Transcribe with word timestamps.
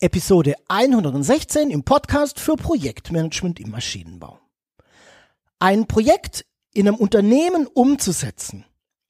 Episode 0.00 0.54
116 0.68 1.70
im 1.70 1.82
Podcast 1.82 2.38
für 2.38 2.54
Projektmanagement 2.54 3.58
im 3.58 3.72
Maschinenbau. 3.72 4.38
Ein 5.58 5.88
Projekt 5.88 6.46
in 6.72 6.86
einem 6.86 6.96
Unternehmen 6.96 7.66
umzusetzen, 7.66 8.64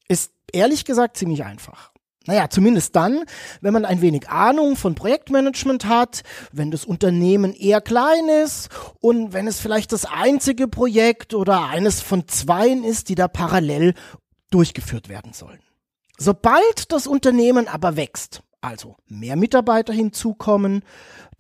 ist 0.09 0.33
ehrlich 0.51 0.87
gesagt 0.87 1.19
ziemlich 1.19 1.45
einfach. 1.45 1.93
Naja, 2.27 2.49
zumindest 2.49 2.97
dann, 2.97 3.25
wenn 3.61 3.75
man 3.75 3.85
ein 3.85 4.01
wenig 4.01 4.31
Ahnung 4.31 4.77
von 4.77 4.95
Projektmanagement 4.95 5.85
hat, 5.85 6.23
wenn 6.53 6.71
das 6.71 6.87
Unternehmen 6.87 7.53
eher 7.53 7.83
klein 7.83 8.31
ist 8.43 8.71
und 8.99 9.35
wenn 9.35 9.47
es 9.47 9.61
vielleicht 9.61 9.93
das 9.93 10.07
einzige 10.07 10.69
Projekt 10.69 11.35
oder 11.35 11.67
eines 11.67 12.01
von 12.01 12.27
zweien 12.29 12.83
ist, 12.83 13.11
die 13.11 13.15
da 13.15 13.29
parallel 13.29 13.93
durchgeführt 14.51 15.11
werden 15.11 15.35
sollen. 15.35 15.61
Sobald 16.17 16.91
das 16.93 17.07
Unternehmen 17.07 17.69
aber 17.69 17.97
wächst, 17.97 18.43
also 18.61 18.97
mehr 19.07 19.37
Mitarbeiter 19.37 19.93
hinzukommen, 19.93 20.83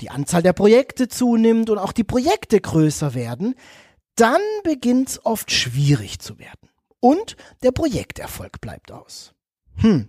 die 0.01 0.11
Anzahl 0.11 0.43
der 0.43 0.53
Projekte 0.53 1.09
zunimmt 1.09 1.71
und 1.71 1.79
auch 1.79 1.93
die 1.93 2.05
Projekte 2.05 2.61
größer 2.61 3.15
werden, 3.15 3.55
dann 4.17 4.41
beginnt 4.65 5.11
es 5.11 5.25
oft 5.25 5.51
schwierig 5.51 6.19
zu 6.19 6.39
werden. 6.39 6.69
Und 7.01 7.37
der 7.63 7.73
Projekterfolg 7.73 8.61
bleibt 8.61 8.91
aus. 8.91 9.33
Hm. 9.77 10.09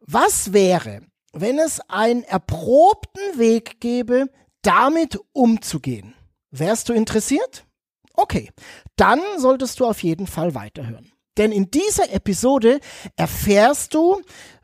Was 0.00 0.52
wäre, 0.52 1.02
wenn 1.32 1.58
es 1.58 1.80
einen 1.88 2.24
erprobten 2.24 3.38
Weg 3.38 3.80
gäbe, 3.80 4.26
damit 4.62 5.18
umzugehen? 5.32 6.14
Wärst 6.50 6.88
du 6.88 6.92
interessiert? 6.92 7.64
Okay, 8.14 8.50
dann 8.96 9.20
solltest 9.38 9.78
du 9.78 9.86
auf 9.86 10.02
jeden 10.02 10.26
Fall 10.26 10.54
weiterhören. 10.54 11.12
Denn 11.36 11.52
in 11.52 11.70
dieser 11.70 12.12
Episode 12.12 12.80
erfährst 13.16 13.94
du, 13.94 14.20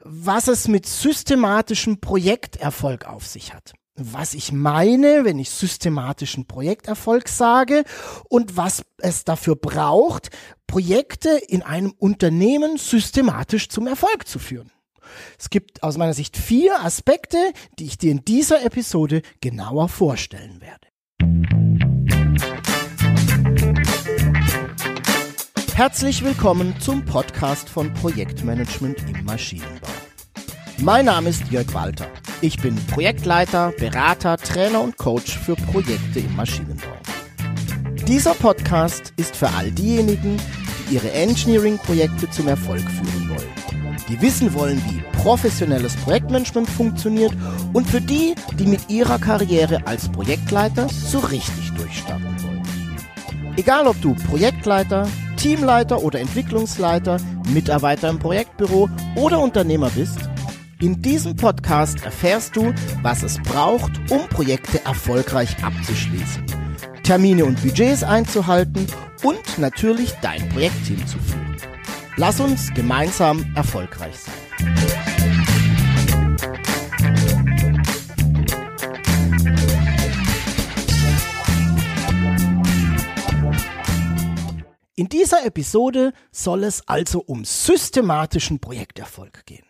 was 0.09 0.49
es 0.49 0.69
mit 0.69 0.87
systematischem 0.87 2.01
Projekterfolg 2.01 3.07
auf 3.07 3.27
sich 3.27 3.53
hat. 3.53 3.75
Was 3.99 4.35
ich 4.35 4.53
meine, 4.53 5.25
wenn 5.25 5.39
ich 5.39 5.51
systematischen 5.51 6.47
Projekterfolg 6.47 7.29
sage 7.29 7.85
und 8.29 8.57
was 8.57 8.83
es 8.99 9.25
dafür 9.25 9.57
braucht, 9.57 10.29
Projekte 10.67 11.31
in 11.49 11.63
einem 11.63 11.93
Unternehmen 11.99 12.77
systematisch 12.77 13.69
zum 13.69 13.87
Erfolg 13.87 14.29
zu 14.29 14.39
führen. 14.39 14.71
Es 15.39 15.49
gibt 15.51 15.83
aus 15.83 15.97
meiner 15.97 16.15
Sicht 16.15 16.37
vier 16.37 16.81
Aspekte, 16.85 17.39
die 17.79 17.87
ich 17.87 17.97
dir 17.97 18.11
in 18.11 18.25
dieser 18.25 18.65
Episode 18.65 19.23
genauer 19.41 19.89
vorstellen 19.89 20.61
werde. 20.61 20.89
Herzlich 25.77 26.25
willkommen 26.25 26.75
zum 26.81 27.05
Podcast 27.05 27.69
von 27.69 27.93
Projektmanagement 27.93 28.97
im 29.11 29.27
Maschinenbau. 29.27 29.89
Mein 30.79 31.05
Name 31.05 31.29
ist 31.29 31.51
Jörg 31.51 31.75
Walter. 31.75 32.07
Ich 32.41 32.57
bin 32.57 32.75
Projektleiter, 32.87 33.75
Berater, 33.79 34.39
Trainer 34.39 34.81
und 34.81 34.97
Coach 34.97 35.37
für 35.37 35.55
Projekte 35.55 36.21
im 36.21 36.35
Maschinenbau. 36.35 36.97
Dieser 38.09 38.33
Podcast 38.33 39.13
ist 39.19 39.37
für 39.37 39.51
all 39.51 39.71
diejenigen, 39.71 40.39
die 40.89 40.95
ihre 40.95 41.13
Engineering-Projekte 41.13 42.31
zum 42.31 42.49
Erfolg 42.49 42.81
führen 42.81 43.29
wollen, 43.29 44.01
die 44.09 44.19
wissen 44.23 44.55
wollen, 44.55 44.83
wie 44.89 45.03
professionelles 45.21 45.95
Projektmanagement 45.97 46.71
funktioniert 46.71 47.35
und 47.75 47.87
für 47.87 48.01
die, 48.01 48.35
die 48.59 48.67
mit 48.67 48.89
ihrer 48.89 49.19
Karriere 49.19 49.87
als 49.87 50.09
Projektleiter 50.09 50.89
so 50.89 51.19
richtig 51.19 51.71
durchstarten 51.77 52.43
wollen. 52.43 52.63
Egal 53.59 53.87
ob 53.87 54.01
du 54.01 54.15
Projektleiter, 54.15 55.07
Teamleiter 55.47 56.03
oder 56.03 56.19
Entwicklungsleiter, 56.19 57.19
Mitarbeiter 57.51 58.09
im 58.09 58.19
Projektbüro 58.19 58.91
oder 59.15 59.39
Unternehmer 59.39 59.91
bist, 59.91 60.19
in 60.81 61.01
diesem 61.03 61.37
Podcast 61.37 62.05
erfährst 62.05 62.57
du, 62.57 62.75
was 63.03 63.23
es 63.23 63.41
braucht, 63.43 63.93
um 64.11 64.29
Projekte 64.29 64.85
erfolgreich 64.85 65.63
abzuschließen, 65.63 66.45
Termine 67.05 67.45
und 67.45 67.63
Budgets 67.63 68.03
einzuhalten 68.03 68.89
und 69.23 69.59
natürlich 69.59 70.15
dein 70.21 70.49
Projektteam 70.49 71.07
zu 71.07 71.17
führen. 71.21 71.57
Lass 72.17 72.41
uns 72.41 72.75
gemeinsam 72.75 73.47
erfolgreich 73.55 74.17
sein. 74.19 74.46
In 84.99 85.11
dieser 85.11 85.45
Episode 85.45 86.15
soll 86.33 86.65
es 86.65 86.89
also 86.89 87.21
um 87.21 87.45
systematischen 87.45 88.61
Projekterfolg 88.61 89.45
gehen. 89.45 89.67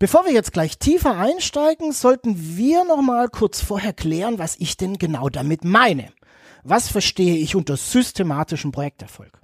Bevor 0.00 0.24
wir 0.26 0.32
jetzt 0.32 0.52
gleich 0.52 0.78
tiefer 0.78 1.16
einsteigen, 1.16 1.92
sollten 1.92 2.56
wir 2.56 2.84
noch 2.84 3.02
mal 3.02 3.28
kurz 3.28 3.60
vorher 3.60 3.92
klären, 3.92 4.40
was 4.40 4.56
ich 4.58 4.76
denn 4.76 4.98
genau 4.98 5.28
damit 5.28 5.64
meine. 5.64 6.12
Was 6.64 6.88
verstehe 6.88 7.36
ich 7.36 7.54
unter 7.54 7.76
systematischem 7.76 8.72
Projekterfolg? 8.72 9.40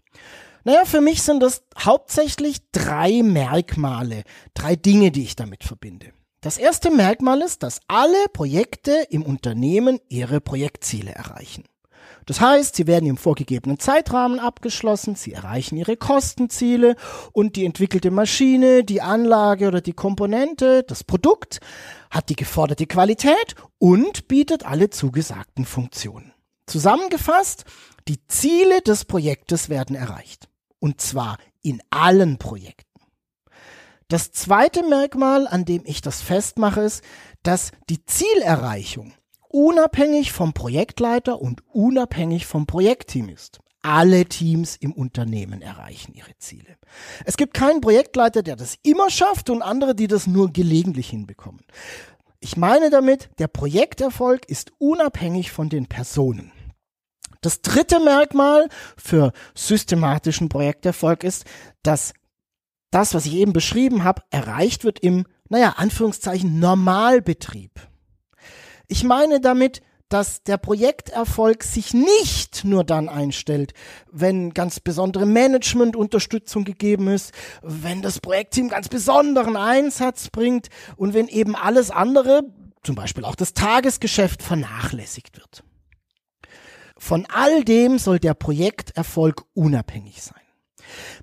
Naja, 0.65 0.85
für 0.85 1.01
mich 1.01 1.23
sind 1.23 1.41
das 1.41 1.63
hauptsächlich 1.79 2.59
drei 2.73 3.23
Merkmale, 3.23 4.25
drei 4.53 4.75
Dinge, 4.75 5.13
die 5.13 5.23
ich 5.23 5.37
damit 5.37 5.63
verbinde. 5.63 6.13
Das 6.41 6.59
erste 6.59 6.91
Merkmal 6.91 7.41
ist, 7.41 7.63
dass 7.63 7.81
alle 7.87 8.29
Projekte 8.33 9.07
im 9.11 9.23
Unternehmen 9.23 10.01
ihre 10.09 10.41
Projektziele 10.41 11.13
erreichen. 11.13 11.63
Das 12.27 12.41
heißt, 12.41 12.77
sie 12.77 12.87
werden 12.87 13.09
im 13.09 13.17
vorgegebenen 13.17 13.79
Zeitrahmen 13.79 14.39
abgeschlossen, 14.39 15.15
sie 15.15 15.33
erreichen 15.33 15.77
ihre 15.77 15.97
Kostenziele 15.97 16.97
und 17.33 17.57
die 17.57 17.65
entwickelte 17.65 18.11
Maschine, 18.11 18.85
die 18.85 19.03
Anlage 19.03 19.69
oder 19.69 19.81
die 19.81 19.93
Komponente, 19.93 20.85
das 20.85 21.05
Produkt 21.05 21.61
hat 22.11 22.29
die 22.29 22.37
geforderte 22.37 22.87
Qualität 22.87 23.55
und 23.79 24.29
bietet 24.29 24.65
alle 24.65 24.91
zugesagten 24.91 25.65
Funktionen. 25.65 26.33
Zusammengefasst, 26.67 27.65
die 28.09 28.25
Ziele 28.29 28.83
des 28.83 29.05
Projektes 29.05 29.69
werden 29.69 29.97
erreicht. 29.97 30.49
Und 30.79 31.01
zwar 31.01 31.39
in 31.63 31.81
allen 31.91 32.39
Projekten. 32.39 33.01
Das 34.09 34.33
zweite 34.33 34.83
Merkmal, 34.83 35.47
an 35.47 35.65
dem 35.65 35.83
ich 35.87 36.03
das 36.03 36.21
festmache, 36.21 36.83
ist, 36.83 37.03
dass 37.43 37.71
die 37.89 38.05
Zielerreichung 38.05 39.15
unabhängig 39.53 40.33
vom 40.33 40.53
Projektleiter 40.53 41.41
und 41.41 41.63
unabhängig 41.73 42.47
vom 42.47 42.67
Projektteam 42.67 43.29
ist. 43.29 43.61
Alle 43.83 44.25
Teams 44.27 44.77
im 44.77 44.93
Unternehmen 44.93 45.61
erreichen 45.61 46.15
ihre 46.15 46.37
Ziele. 46.39 46.77
Es 47.25 47.37
gibt 47.37 47.53
keinen 47.55 47.81
Projektleiter, 47.81 48.43
der 48.43 48.57
das 48.57 48.77
immer 48.83 49.11
schafft 49.11 49.51
und 49.51 49.63
andere, 49.63 49.95
die 49.95 50.07
das 50.07 50.27
nur 50.27 50.53
gelegentlich 50.53 51.11
hinbekommen. 51.11 51.65
Ich 52.39 52.57
meine 52.57 52.91
damit, 52.91 53.29
der 53.39 53.49
Projekterfolg 53.49 54.49
ist 54.49 54.73
unabhängig 54.79 55.53
von 55.53 55.69
den 55.69 55.87
Personen. 55.87 56.53
Das 57.41 57.61
dritte 57.61 57.99
Merkmal 57.99 58.69
für 58.97 59.33
systematischen 59.55 60.49
Projekterfolg 60.49 61.25
ist, 61.25 61.45
dass 61.83 62.15
das, 62.93 63.15
was 63.15 63.27
ich 63.27 63.35
eben 63.35 63.53
beschrieben 63.53 64.05
habe, 64.05 64.23
erreicht 64.31 64.85
wird 64.85 65.01
im, 65.01 65.25
naja, 65.49 65.75
Anführungszeichen 65.77 66.61
Normalbetrieb. 66.61 67.92
Ich 68.89 69.05
meine 69.05 69.41
damit, 69.41 69.83
dass 70.13 70.43
der 70.43 70.59
Projekterfolg 70.59 71.65
sich 71.65 71.95
nicht 71.95 72.65
nur 72.65 72.85
dann 72.85 73.09
einstellt, 73.09 73.73
wenn 74.11 74.53
ganz 74.53 74.79
besondere 74.79 75.25
Managementunterstützung 75.25 76.65
gegeben 76.65 77.09
ist, 77.09 77.33
wenn 77.63 78.03
das 78.03 78.21
Projektteam 78.21 78.69
ganz 78.69 78.89
besonderen 78.91 79.57
Einsatz 79.57 80.29
bringt 80.29 80.69
und 80.97 81.15
wenn 81.15 81.29
eben 81.29 81.57
alles 81.57 81.91
andere, 81.91 82.43
zum 82.83 82.95
Beispiel 82.95 83.25
auch 83.25 83.37
das 83.37 83.55
Tagesgeschäft, 83.55 84.43
vernachlässigt 84.43 85.39
wird. 85.39 85.65
Von 86.99 87.27
all 87.33 87.65
dem 87.65 87.99
soll 87.99 88.19
der 88.19 88.35
Projekterfolg 88.35 89.45
unabhängig 89.55 90.23
sein. 90.23 90.42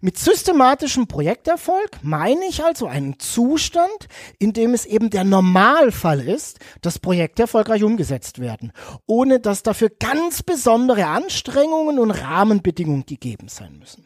Mit 0.02 0.18
systematischem 0.18 1.08
Projekterfolg 1.08 2.00
meine 2.02 2.46
ich 2.48 2.64
also 2.64 2.88
einen 2.88 3.20
Zustand, 3.20 4.08
in 4.38 4.54
dem 4.54 4.74
es 4.74 4.86
eben 4.86 5.10
der 5.10 5.24
Normalfall 5.24 6.22
ist, 6.22 6.60
dass 6.82 7.00
Projekte 7.00 7.44
erfolgreich 7.44 7.84
umgesetzt 7.84 8.40
werden, 8.40 8.72
ohne 9.06 9.40
dass 9.40 9.64
dafür 9.64 9.90
ganz 9.90 10.44
besondere 10.44 11.06
Anstrengungen 11.06 12.00
und 12.00 12.12
Rahmenbedingungen 12.12 13.06
gegeben 13.06 13.48
sein 13.48 13.78
müssen. 13.78 14.06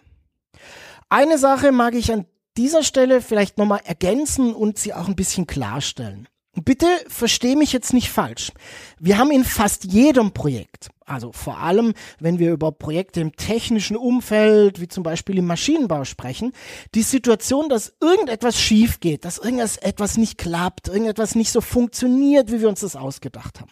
Eine 1.09 1.37
Sache 1.37 1.71
mag 1.71 1.93
ich 1.93 2.11
an 2.11 2.25
dieser 2.57 2.83
Stelle 2.83 3.21
vielleicht 3.21 3.57
nochmal 3.57 3.81
ergänzen 3.83 4.53
und 4.53 4.77
sie 4.77 4.93
auch 4.93 5.07
ein 5.07 5.15
bisschen 5.15 5.47
klarstellen. 5.47 6.27
Bitte 6.61 6.85
versteh 7.07 7.55
mich 7.55 7.73
jetzt 7.73 7.93
nicht 7.93 8.11
falsch. 8.11 8.51
Wir 8.99 9.17
haben 9.17 9.31
in 9.31 9.43
fast 9.43 9.85
jedem 9.85 10.33
Projekt, 10.33 10.89
also 11.03 11.31
vor 11.31 11.57
allem, 11.57 11.93
wenn 12.19 12.37
wir 12.37 12.51
über 12.51 12.71
Projekte 12.71 13.21
im 13.21 13.35
technischen 13.35 13.97
Umfeld, 13.97 14.79
wie 14.79 14.87
zum 14.87 15.01
Beispiel 15.01 15.39
im 15.39 15.47
Maschinenbau 15.47 16.03
sprechen, 16.05 16.53
die 16.93 17.01
Situation, 17.01 17.69
dass 17.69 17.93
irgendetwas 17.99 18.59
schief 18.59 18.99
geht, 18.99 19.25
dass 19.25 19.39
irgendetwas 19.39 20.17
nicht 20.17 20.37
klappt, 20.37 20.89
irgendetwas 20.89 21.33
nicht 21.33 21.51
so 21.51 21.59
funktioniert, 21.59 22.51
wie 22.51 22.61
wir 22.61 22.69
uns 22.69 22.81
das 22.81 22.95
ausgedacht 22.95 23.59
haben. 23.59 23.71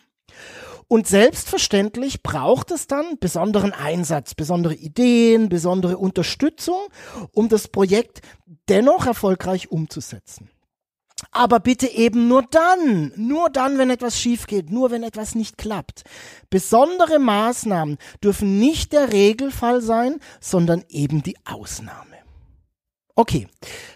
Und 0.88 1.08
selbstverständlich 1.08 2.24
braucht 2.24 2.72
es 2.72 2.88
dann 2.88 3.20
besonderen 3.20 3.74
Einsatz, 3.74 4.34
besondere 4.34 4.74
Ideen, 4.74 5.50
besondere 5.50 6.00
Unterstützung, 6.00 6.80
um 7.32 7.48
das 7.48 7.68
Projekt 7.68 8.22
dennoch 8.68 9.06
erfolgreich 9.06 9.72
umzusetzen. 9.72 10.50
Aber 11.30 11.60
bitte 11.60 11.88
eben 11.88 12.28
nur 12.28 12.44
dann, 12.44 13.12
nur 13.16 13.50
dann, 13.50 13.78
wenn 13.78 13.90
etwas 13.90 14.20
schief 14.20 14.48
geht, 14.48 14.72
nur 14.72 14.92
wenn 14.92 15.04
etwas 15.04 15.36
nicht 15.36 15.58
klappt. 15.58 16.04
Besondere 16.50 17.20
Maßnahmen 17.20 17.98
dürfen 18.24 18.60
nicht 18.60 18.94
der 18.94 19.14
Regelfall 19.14 19.82
sein, 19.82 20.20
sondern 20.40 20.84
eben 20.90 21.22
die 21.22 21.38
Ausnahme. 21.46 22.11
Okay, 23.16 23.48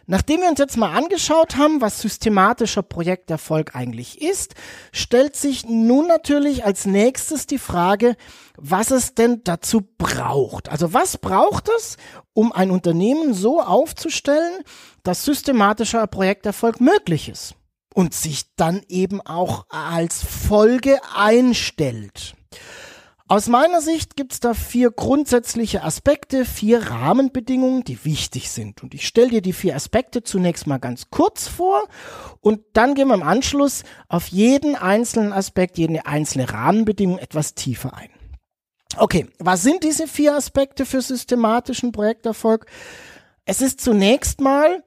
nachdem 0.07 0.41
wir 0.41 0.49
uns 0.49 0.59
jetzt 0.59 0.77
mal 0.77 0.93
angeschaut 0.93 1.55
haben, 1.55 1.79
was 1.79 2.01
systematischer 2.01 2.83
Projekterfolg 2.83 3.75
eigentlich 3.75 4.21
ist, 4.21 4.55
stellt 4.91 5.35
sich 5.35 5.65
nun 5.67 6.07
natürlich 6.07 6.65
als 6.65 6.85
nächstes 6.85 7.47
die 7.47 7.57
Frage, 7.57 8.17
was 8.57 8.91
es 8.91 9.15
denn 9.15 9.41
dazu 9.43 9.81
braucht. 9.97 10.69
Also 10.69 10.93
was 10.93 11.17
braucht 11.17 11.69
es, 11.77 11.97
um 12.33 12.51
ein 12.51 12.71
Unternehmen 12.71 13.33
so 13.33 13.61
aufzustellen, 13.61 14.63
dass 15.03 15.23
systematischer 15.23 16.05
Projekterfolg 16.07 16.81
möglich 16.81 17.29
ist 17.29 17.55
und 17.93 18.13
sich 18.13 18.53
dann 18.57 18.81
eben 18.89 19.21
auch 19.21 19.65
als 19.69 20.21
Folge 20.23 20.99
einstellt. 21.15 22.35
Aus 23.27 23.47
meiner 23.47 23.81
Sicht 23.81 24.15
gibt 24.15 24.33
es 24.33 24.39
da 24.39 24.53
vier 24.53 24.91
grundsätzliche 24.91 25.81
Aspekte, 25.81 26.45
vier 26.45 26.91
Rahmenbedingungen, 26.91 27.83
die 27.83 28.05
wichtig 28.05 28.51
sind. 28.51 28.83
Und 28.83 28.93
ich 28.93 29.07
stelle 29.07 29.29
dir 29.29 29.41
die 29.41 29.51
vier 29.51 29.75
Aspekte 29.75 30.21
zunächst 30.21 30.67
mal 30.67 30.77
ganz 30.77 31.09
kurz 31.09 31.47
vor 31.47 31.87
und 32.39 32.61
dann 32.73 32.93
gehen 32.93 33.07
wir 33.07 33.15
im 33.15 33.23
Anschluss 33.23 33.81
auf 34.09 34.27
jeden 34.27 34.75
einzelnen 34.75 35.33
Aspekt, 35.33 35.79
jede 35.79 36.05
einzelne 36.05 36.53
Rahmenbedingung 36.53 37.17
etwas 37.17 37.55
tiefer 37.55 37.95
ein. 37.95 38.11
Okay, 38.95 39.25
was 39.39 39.63
sind 39.63 39.83
diese 39.83 40.07
vier 40.07 40.35
Aspekte 40.35 40.85
für 40.85 41.01
systematischen 41.01 41.91
Projekterfolg? 41.91 42.67
Es 43.43 43.59
ist 43.59 43.81
zunächst 43.81 44.39
mal 44.39 44.83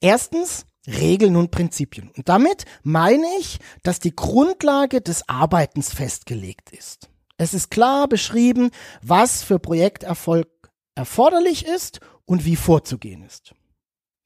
erstens 0.00 0.64
Regeln 0.86 1.36
und 1.36 1.50
Prinzipien. 1.50 2.10
Und 2.16 2.30
damit 2.30 2.64
meine 2.82 3.26
ich, 3.38 3.58
dass 3.82 4.00
die 4.00 4.16
Grundlage 4.16 5.02
des 5.02 5.28
Arbeitens 5.28 5.92
festgelegt 5.92 6.70
ist. 6.70 7.11
Es 7.42 7.54
ist 7.54 7.72
klar 7.72 8.06
beschrieben, 8.06 8.70
was 9.02 9.42
für 9.42 9.58
Projekterfolg 9.58 10.46
erforderlich 10.94 11.66
ist 11.66 11.98
und 12.24 12.44
wie 12.44 12.54
vorzugehen 12.54 13.24
ist. 13.24 13.52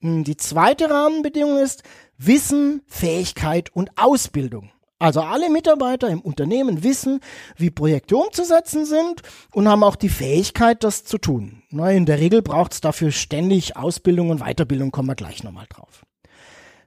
Hm, 0.01 0.23
die 0.23 0.37
zweite 0.37 0.91
Rahmenbedingung 0.91 1.57
ist 1.57 1.81
Wissen, 2.19 2.83
Fähigkeit 2.85 3.75
und 3.75 3.89
Ausbildung. 3.97 4.71
Also 4.99 5.21
alle 5.21 5.49
Mitarbeiter 5.49 6.09
im 6.09 6.21
Unternehmen 6.21 6.83
wissen, 6.83 7.19
wie 7.55 7.71
Projekte 7.71 8.15
umzusetzen 8.17 8.85
sind 8.85 9.23
und 9.51 9.67
haben 9.67 9.83
auch 9.83 9.95
die 9.95 10.09
Fähigkeit, 10.09 10.83
das 10.83 11.03
zu 11.03 11.17
tun. 11.17 11.63
In 11.71 12.05
der 12.05 12.19
Regel 12.19 12.43
braucht 12.43 12.73
es 12.73 12.81
dafür 12.81 13.11
ständig 13.11 13.77
Ausbildung 13.77 14.29
und 14.29 14.41
Weiterbildung, 14.41 14.91
kommen 14.91 15.09
wir 15.09 15.15
gleich 15.15 15.43
nochmal 15.43 15.65
drauf. 15.69 16.05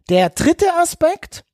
Der 0.09 0.31
dritte 0.31 0.75
Aspekt, 0.75 1.45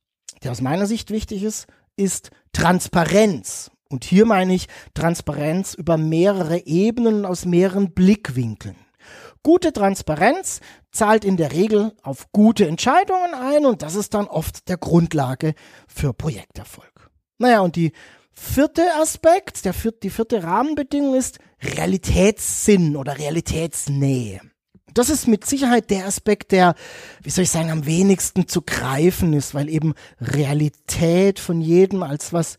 der 0.43 0.51
aus 0.51 0.61
meiner 0.61 0.85
Sicht 0.85 1.09
wichtig 1.09 1.41
ist, 1.41 1.65
ist 1.95 2.29
Transparenz. 2.53 3.71
Und 3.89 4.03
hier 4.03 4.25
meine 4.25 4.53
ich 4.53 4.67
Transparenz 4.93 5.73
über 5.73 5.97
mehrere 5.97 6.65
Ebenen 6.65 7.19
und 7.19 7.25
aus 7.25 7.45
mehreren 7.45 7.93
Blickwinkeln. 7.93 8.75
Gute 9.43 9.71
Transparenz 9.71 10.59
zahlt 10.91 11.23
in 11.23 11.37
der 11.37 11.53
Regel 11.53 11.93
auf 12.03 12.31
gute 12.31 12.67
Entscheidungen 12.67 13.33
ein 13.33 13.65
und 13.65 13.81
das 13.81 13.95
ist 13.95 14.13
dann 14.13 14.27
oft 14.27 14.67
der 14.67 14.77
Grundlage 14.77 15.53
für 15.87 16.13
Projekterfolg. 16.13 17.09
Naja, 17.37 17.61
und 17.61 17.75
die 17.75 17.93
vierte 18.33 18.83
Aspekt, 18.99 19.63
der 19.65 19.73
vierte, 19.73 19.99
die 20.03 20.09
vierte 20.09 20.43
Rahmenbedingung 20.43 21.15
ist 21.15 21.39
Realitätssinn 21.61 22.95
oder 22.95 23.17
Realitätsnähe. 23.17 24.41
Das 24.93 25.09
ist 25.11 25.27
mit 25.27 25.45
Sicherheit 25.45 25.91
der 25.91 26.07
Aspekt, 26.07 26.51
der, 26.51 26.73
wie 27.21 27.29
soll 27.29 27.43
ich 27.43 27.51
sagen, 27.51 27.69
am 27.69 27.85
wenigsten 27.85 28.47
zu 28.47 28.63
greifen 28.63 29.33
ist, 29.33 29.53
weil 29.53 29.69
eben 29.69 29.93
Realität 30.19 31.39
von 31.39 31.61
jedem 31.61 32.01
als 32.01 32.33
was 32.33 32.57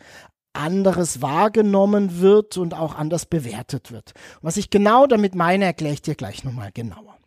anderes 0.53 1.23
wahrgenommen 1.23 2.21
wird 2.21 2.57
und 2.57 2.75
auch 2.75 2.95
anders 2.95 3.27
bewertet 3.27 3.93
wird. 3.93 4.13
Was 4.43 4.57
ich 4.57 4.71
genau 4.71 5.07
damit 5.07 5.35
meine, 5.35 5.65
erkläre 5.67 5.95
ich 5.95 6.03
dir 6.03 6.15
gleich 6.15 6.45
nochmal 6.45 6.71
genauer. 6.73 7.19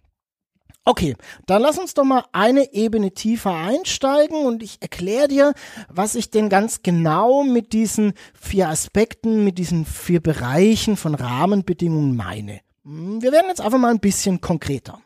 Okay, 0.83 1.15
dann 1.45 1.61
lass 1.61 1.77
uns 1.77 1.93
doch 1.93 2.03
mal 2.03 2.25
eine 2.31 2.73
Ebene 2.73 3.11
tiefer 3.11 3.53
einsteigen 3.53 4.45
und 4.45 4.63
ich 4.63 4.81
erkläre 4.81 5.27
dir, 5.27 5.53
was 5.89 6.15
ich 6.15 6.31
denn 6.31 6.49
ganz 6.49 6.81
genau 6.81 7.43
mit 7.43 7.71
diesen 7.71 8.13
vier 8.33 8.67
Aspekten, 8.67 9.43
mit 9.43 9.59
diesen 9.59 9.85
vier 9.85 10.21
Bereichen 10.21 10.97
von 10.97 11.13
Rahmenbedingungen 11.13 12.15
meine. 12.15 12.61
Hm, 12.83 13.21
wir 13.21 13.31
werden 13.31 13.47
jetzt 13.49 13.61
einfach 13.61 13.77
mal 13.77 13.91
ein 13.91 13.99
bisschen 13.99 14.41
konkreter. 14.41 14.99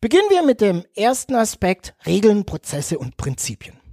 Beginnen 0.00 0.30
wir 0.30 0.42
mit 0.42 0.62
dem 0.62 0.84
ersten 0.94 1.34
Aspekt 1.34 1.94
Regeln, 2.06 2.46
Prozesse 2.46 2.98
und 2.98 3.18
Prinzipien. 3.18 3.83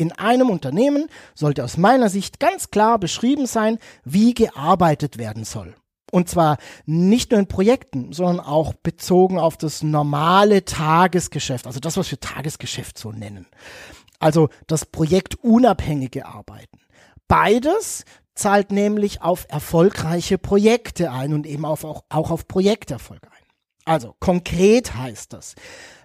In 0.00 0.12
einem 0.12 0.48
Unternehmen 0.48 1.10
sollte 1.34 1.62
aus 1.62 1.76
meiner 1.76 2.08
Sicht 2.08 2.40
ganz 2.40 2.70
klar 2.70 2.98
beschrieben 2.98 3.44
sein, 3.44 3.78
wie 4.02 4.32
gearbeitet 4.32 5.18
werden 5.18 5.44
soll. 5.44 5.74
Und 6.10 6.26
zwar 6.26 6.56
nicht 6.86 7.32
nur 7.32 7.40
in 7.40 7.48
Projekten, 7.48 8.14
sondern 8.14 8.40
auch 8.40 8.72
bezogen 8.72 9.38
auf 9.38 9.58
das 9.58 9.82
normale 9.82 10.64
Tagesgeschäft, 10.64 11.66
also 11.66 11.80
das, 11.80 11.98
was 11.98 12.10
wir 12.10 12.18
Tagesgeschäft 12.18 12.96
so 12.96 13.12
nennen. 13.12 13.46
Also 14.18 14.48
das 14.66 14.86
projektunabhängige 14.86 16.24
Arbeiten. 16.24 16.80
Beides 17.28 18.06
zahlt 18.34 18.72
nämlich 18.72 19.20
auf 19.20 19.44
erfolgreiche 19.50 20.38
Projekte 20.38 21.10
ein 21.12 21.34
und 21.34 21.44
eben 21.44 21.66
auf, 21.66 21.84
auch, 21.84 22.04
auch 22.08 22.30
auf 22.30 22.48
Projekterfolg 22.48 23.22
ein. 23.26 23.46
Also 23.84 24.16
konkret 24.18 24.94
heißt 24.94 25.34
das, 25.34 25.56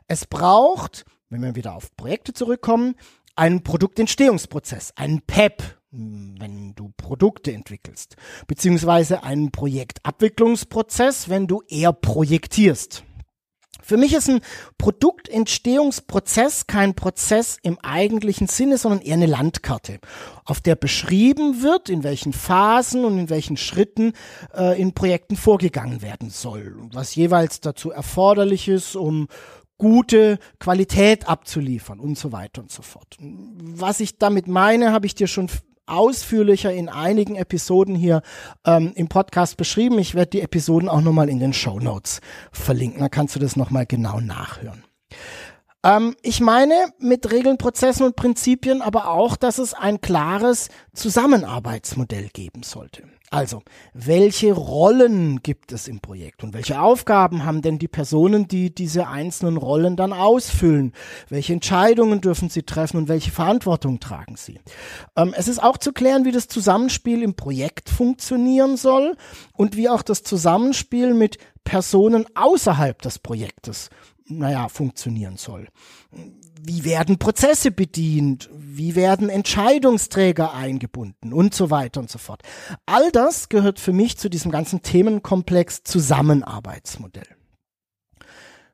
es 0.10 0.26
braucht, 0.26 1.06
wenn 1.30 1.42
wir 1.42 1.56
wieder 1.56 1.76
auf 1.76 1.96
Projekte 1.96 2.34
zurückkommen, 2.34 2.96
einen 3.36 3.64
Produktentstehungsprozess, 3.64 4.94
einen 4.96 5.22
PEP, 5.22 5.64
wenn 5.92 6.74
du 6.76 6.92
Produkte 6.98 7.54
entwickelst, 7.54 8.16
beziehungsweise 8.48 9.24
einen 9.24 9.52
Projektabwicklungsprozess, 9.52 11.30
wenn 11.30 11.48
du 11.48 11.62
eher 11.68 11.94
projektierst. 11.94 13.04
Für 13.86 13.98
mich 13.98 14.14
ist 14.16 14.30
ein 14.30 14.42
Produktentstehungsprozess 14.80 16.66
kein 16.66 16.96
Prozess 16.96 17.58
im 17.62 17.78
eigentlichen 17.84 18.48
Sinne, 18.48 18.80
sondern 18.80 19.02
eher 19.02 19.14
eine 19.14 19.28
Landkarte, 19.28 20.00
auf 20.44 20.60
der 20.60 20.76
beschrieben 20.76 21.62
wird, 21.62 21.90
in 21.90 22.04
welchen 22.04 22.34
Phasen 22.34 23.06
und 23.06 23.20
in 23.20 23.30
welchen 23.30 23.58
Schritten 23.58 24.14
äh, 24.56 24.82
in 24.82 24.96
Projekten 24.96 25.36
vorgegangen 25.36 26.02
werden 26.02 26.32
soll 26.32 26.76
und 26.82 26.96
was 26.96 27.14
jeweils 27.14 27.62
dazu 27.62 27.92
erforderlich 27.92 28.70
ist, 28.70 28.96
um 28.96 29.28
gute 29.78 30.40
Qualität 30.60 31.28
abzuliefern 31.28 32.00
und 32.00 32.18
so 32.18 32.32
weiter 32.32 32.62
und 32.62 32.72
so 32.72 32.82
fort. 32.82 33.18
Was 33.20 34.00
ich 34.00 34.18
damit 34.18 34.48
meine, 34.48 34.92
habe 34.92 35.06
ich 35.06 35.16
dir 35.16 35.28
schon 35.28 35.50
ausführlicher 35.88 36.74
in 36.74 36.90
einigen 36.90 37.36
Episoden 37.36 37.96
hier 37.96 38.22
ähm, 38.66 38.94
im 38.96 39.08
Podcast 39.08 39.58
beschrieben. 39.58 40.00
Ich 40.00 40.16
werde 40.16 40.32
die 40.32 40.42
Episoden 40.42 40.90
auch 40.90 41.02
nochmal 41.02 41.30
in 41.30 41.40
den 41.40 41.54
Show 41.54 41.80
Notes 41.80 42.22
verlinken. 42.52 43.02
Da 43.02 43.10
kannst 43.10 43.36
du 43.36 43.40
das 43.40 43.56
nochmal 43.56 43.86
genau 43.86 44.20
nachhören. 44.20 44.84
Ähm, 45.84 46.16
ich 46.24 46.42
meine 46.42 46.74
mit 46.98 47.32
Regeln, 47.32 47.58
Prozessen 47.58 48.06
und 48.06 48.16
Prinzipien 48.16 48.82
aber 48.82 49.10
auch, 49.10 49.38
dass 49.38 49.60
es 49.60 49.74
ein 49.74 50.02
klares 50.02 50.70
Zusammenarbeitsmodell 50.94 52.30
geben 52.30 52.64
sollte. 52.64 53.04
Also, 53.36 53.64
welche 53.94 54.54
Rollen 54.54 55.44
gibt 55.44 55.74
es 55.74 55.90
im 55.90 56.00
Projekt 56.00 56.42
und 56.44 56.54
welche 56.54 56.80
Aufgaben 56.80 57.44
haben 57.44 57.62
denn 57.62 57.80
die 57.80 57.90
Personen, 57.90 58.48
die 58.48 58.74
diese 58.74 59.10
einzelnen 59.10 59.58
Rollen 59.58 59.98
dann 59.98 60.14
ausfüllen? 60.14 60.94
Welche 61.28 61.52
Entscheidungen 61.52 62.22
dürfen 62.22 62.48
sie 62.48 62.64
treffen 62.64 62.96
und 62.96 63.10
welche 63.10 63.32
Verantwortung 63.32 64.00
tragen 64.00 64.38
sie? 64.38 64.62
Ähm, 65.18 65.34
es 65.36 65.50
ist 65.50 65.62
auch 65.62 65.78
zu 65.78 65.92
klären, 65.92 66.24
wie 66.24 66.32
das 66.32 66.48
Zusammenspiel 66.48 67.22
im 67.22 67.36
Projekt 67.36 67.90
funktionieren 67.90 68.78
soll 68.78 69.18
und 69.52 69.76
wie 69.76 69.90
auch 69.90 70.02
das 70.02 70.24
Zusammenspiel 70.24 71.14
mit 71.14 71.38
Personen 71.66 72.26
außerhalb 72.36 73.02
des 73.02 73.20
Projektes 73.20 73.90
naja, 74.28 74.70
funktionieren 74.70 75.38
soll. 75.38 75.68
Wie 76.68 76.84
werden 76.84 77.20
Prozesse 77.20 77.70
bedient? 77.70 78.50
Wie 78.54 78.96
werden 78.96 79.30
Entscheidungsträger 79.30 80.54
eingebunden? 80.54 81.32
Und 81.32 81.54
so 81.54 81.70
weiter 81.70 82.00
und 82.00 82.10
so 82.10 82.18
fort. 82.18 82.42
All 82.88 83.12
das 83.12 83.50
gehört 83.50 83.80
für 83.80 83.94
mich 83.94 84.18
zu 84.18 84.30
diesem 84.30 84.52
ganzen 84.52 84.82
Themenkomplex 84.82 85.84
Zusammenarbeitsmodell. 85.84 87.28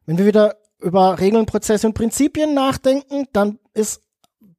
Wenn 0.05 0.17
wir 0.17 0.25
wieder 0.25 0.55
über 0.79 1.19
Regeln, 1.19 1.45
Prozesse 1.45 1.85
und 1.85 1.93
Prinzipien 1.93 2.53
nachdenken, 2.53 3.25
dann 3.33 3.59
ist 3.73 4.01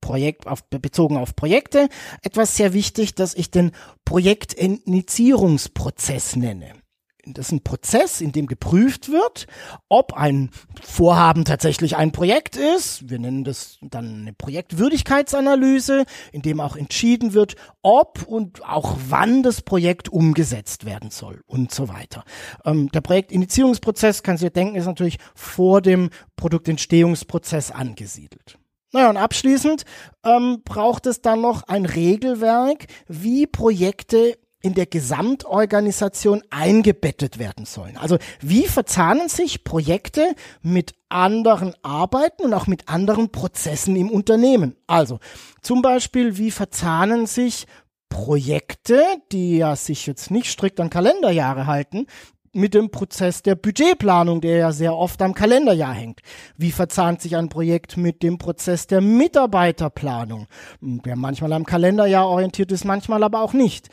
Projekt 0.03 0.47
auf, 0.47 0.69
bezogen 0.69 1.17
auf 1.17 1.35
Projekte 1.35 1.89
etwas 2.23 2.57
sehr 2.57 2.75
wichtig, 2.75 3.15
dass 3.15 3.33
ich 3.35 3.51
den 3.51 3.73
Projektinitiierungsprozess 4.05 6.37
nenne 6.37 6.82
das 7.25 7.47
ist 7.47 7.53
ein 7.53 7.63
Prozess, 7.63 8.21
in 8.21 8.33
dem 8.33 8.47
geprüft 8.47 9.11
wird, 9.11 9.47
ob 9.89 10.15
ein 10.15 10.51
Vorhaben 10.83 11.45
tatsächlich 11.45 11.97
ein 11.97 12.11
Projekt 12.11 12.57
ist. 12.57 13.09
Wir 13.09 13.19
nennen 13.19 13.45
das 13.45 13.79
dann 13.81 14.23
eine 14.23 14.33
Projektwürdigkeitsanalyse, 14.33 16.05
in 16.33 16.43
dem 16.43 16.61
auch 16.61 16.77
entschieden 16.77 17.33
wird, 17.33 17.55
ob 17.83 18.27
und 18.27 18.65
auch 18.65 18.97
wann 19.09 19.43
das 19.43 19.63
Projekt 19.63 20.09
umgesetzt 20.09 20.85
werden 20.85 21.11
soll 21.11 21.43
und 21.47 21.73
so 21.73 21.89
weiter. 21.89 22.25
Ähm, 22.65 22.91
der 22.91 23.01
Projektinitiierungsprozess, 23.03 24.23
kannst 24.23 24.43
du 24.43 24.47
dir 24.47 24.53
denken, 24.53 24.77
ist 24.77 24.87
natürlich 24.87 25.19
vor 25.35 25.81
dem 25.81 26.11
Produktentstehungsprozess 26.37 27.71
angesiedelt. 27.71 28.59
Naja, 28.93 29.09
und 29.09 29.17
abschließend 29.17 29.85
ähm, 30.23 30.63
braucht 30.65 31.07
es 31.07 31.23
dann 31.23 31.41
noch 31.41 31.63
ein 31.63 31.87
Regelwerk, 31.87 32.87
wie 33.09 33.47
Projekte 33.47 34.37
in 34.63 34.75
der 34.75 34.87
Gesamtorganisation 34.87 36.43
eingebettet 36.51 37.39
werden 37.39 37.67
sollen. 37.67 37.97
Also 37.97 38.19
wie 38.41 38.67
verzahnen 38.67 39.29
sich 39.29 39.65
Projekte 39.65 40.35
mit 40.63 40.95
anderen 41.09 41.75
Arbeiten 41.83 42.45
und 42.45 42.55
auch 42.55 42.69
mit 42.69 42.89
anderen 42.89 43.31
Prozessen 43.31 43.97
im 43.97 44.09
Unternehmen? 44.09 44.77
Also 44.87 45.19
zum 45.61 45.83
Beispiel, 45.83 46.39
wie 46.39 46.51
verzahnen 46.51 47.27
sich 47.27 47.67
Projekte, 48.09 49.03
die 49.33 49.59
ja 49.59 49.75
sich 49.75 50.07
jetzt 50.07 50.31
nicht 50.31 50.51
strikt 50.51 50.79
an 50.81 50.91
Kalenderjahre 50.91 51.67
halten, 51.67 52.07
mit 52.55 52.75
dem 52.75 52.91
Prozess 52.91 53.43
der 53.43 53.55
Budgetplanung, 53.55 54.41
der 54.41 54.59
ja 54.59 54.73
sehr 54.73 54.95
oft 54.95 55.23
am 55.23 55.35
Kalenderjahr 55.35 55.95
hängt. 55.95 56.21
Wie 56.57 56.71
verzahnt 56.71 57.23
sich 57.23 57.37
ein 57.37 57.49
Projekt 57.49 57.97
mit 57.97 58.23
dem 58.23 58.39
Prozess 58.39 58.87
der 58.87 59.01
Mitarbeiterplanung, 59.01 60.47
der 60.81 61.17
manchmal 61.17 61.53
am 61.55 61.65
Kalenderjahr 61.65 62.29
orientiert 62.29 62.71
ist, 62.73 62.85
manchmal 62.85 63.23
aber 63.23 63.41
auch 63.41 63.55
nicht. 63.55 63.89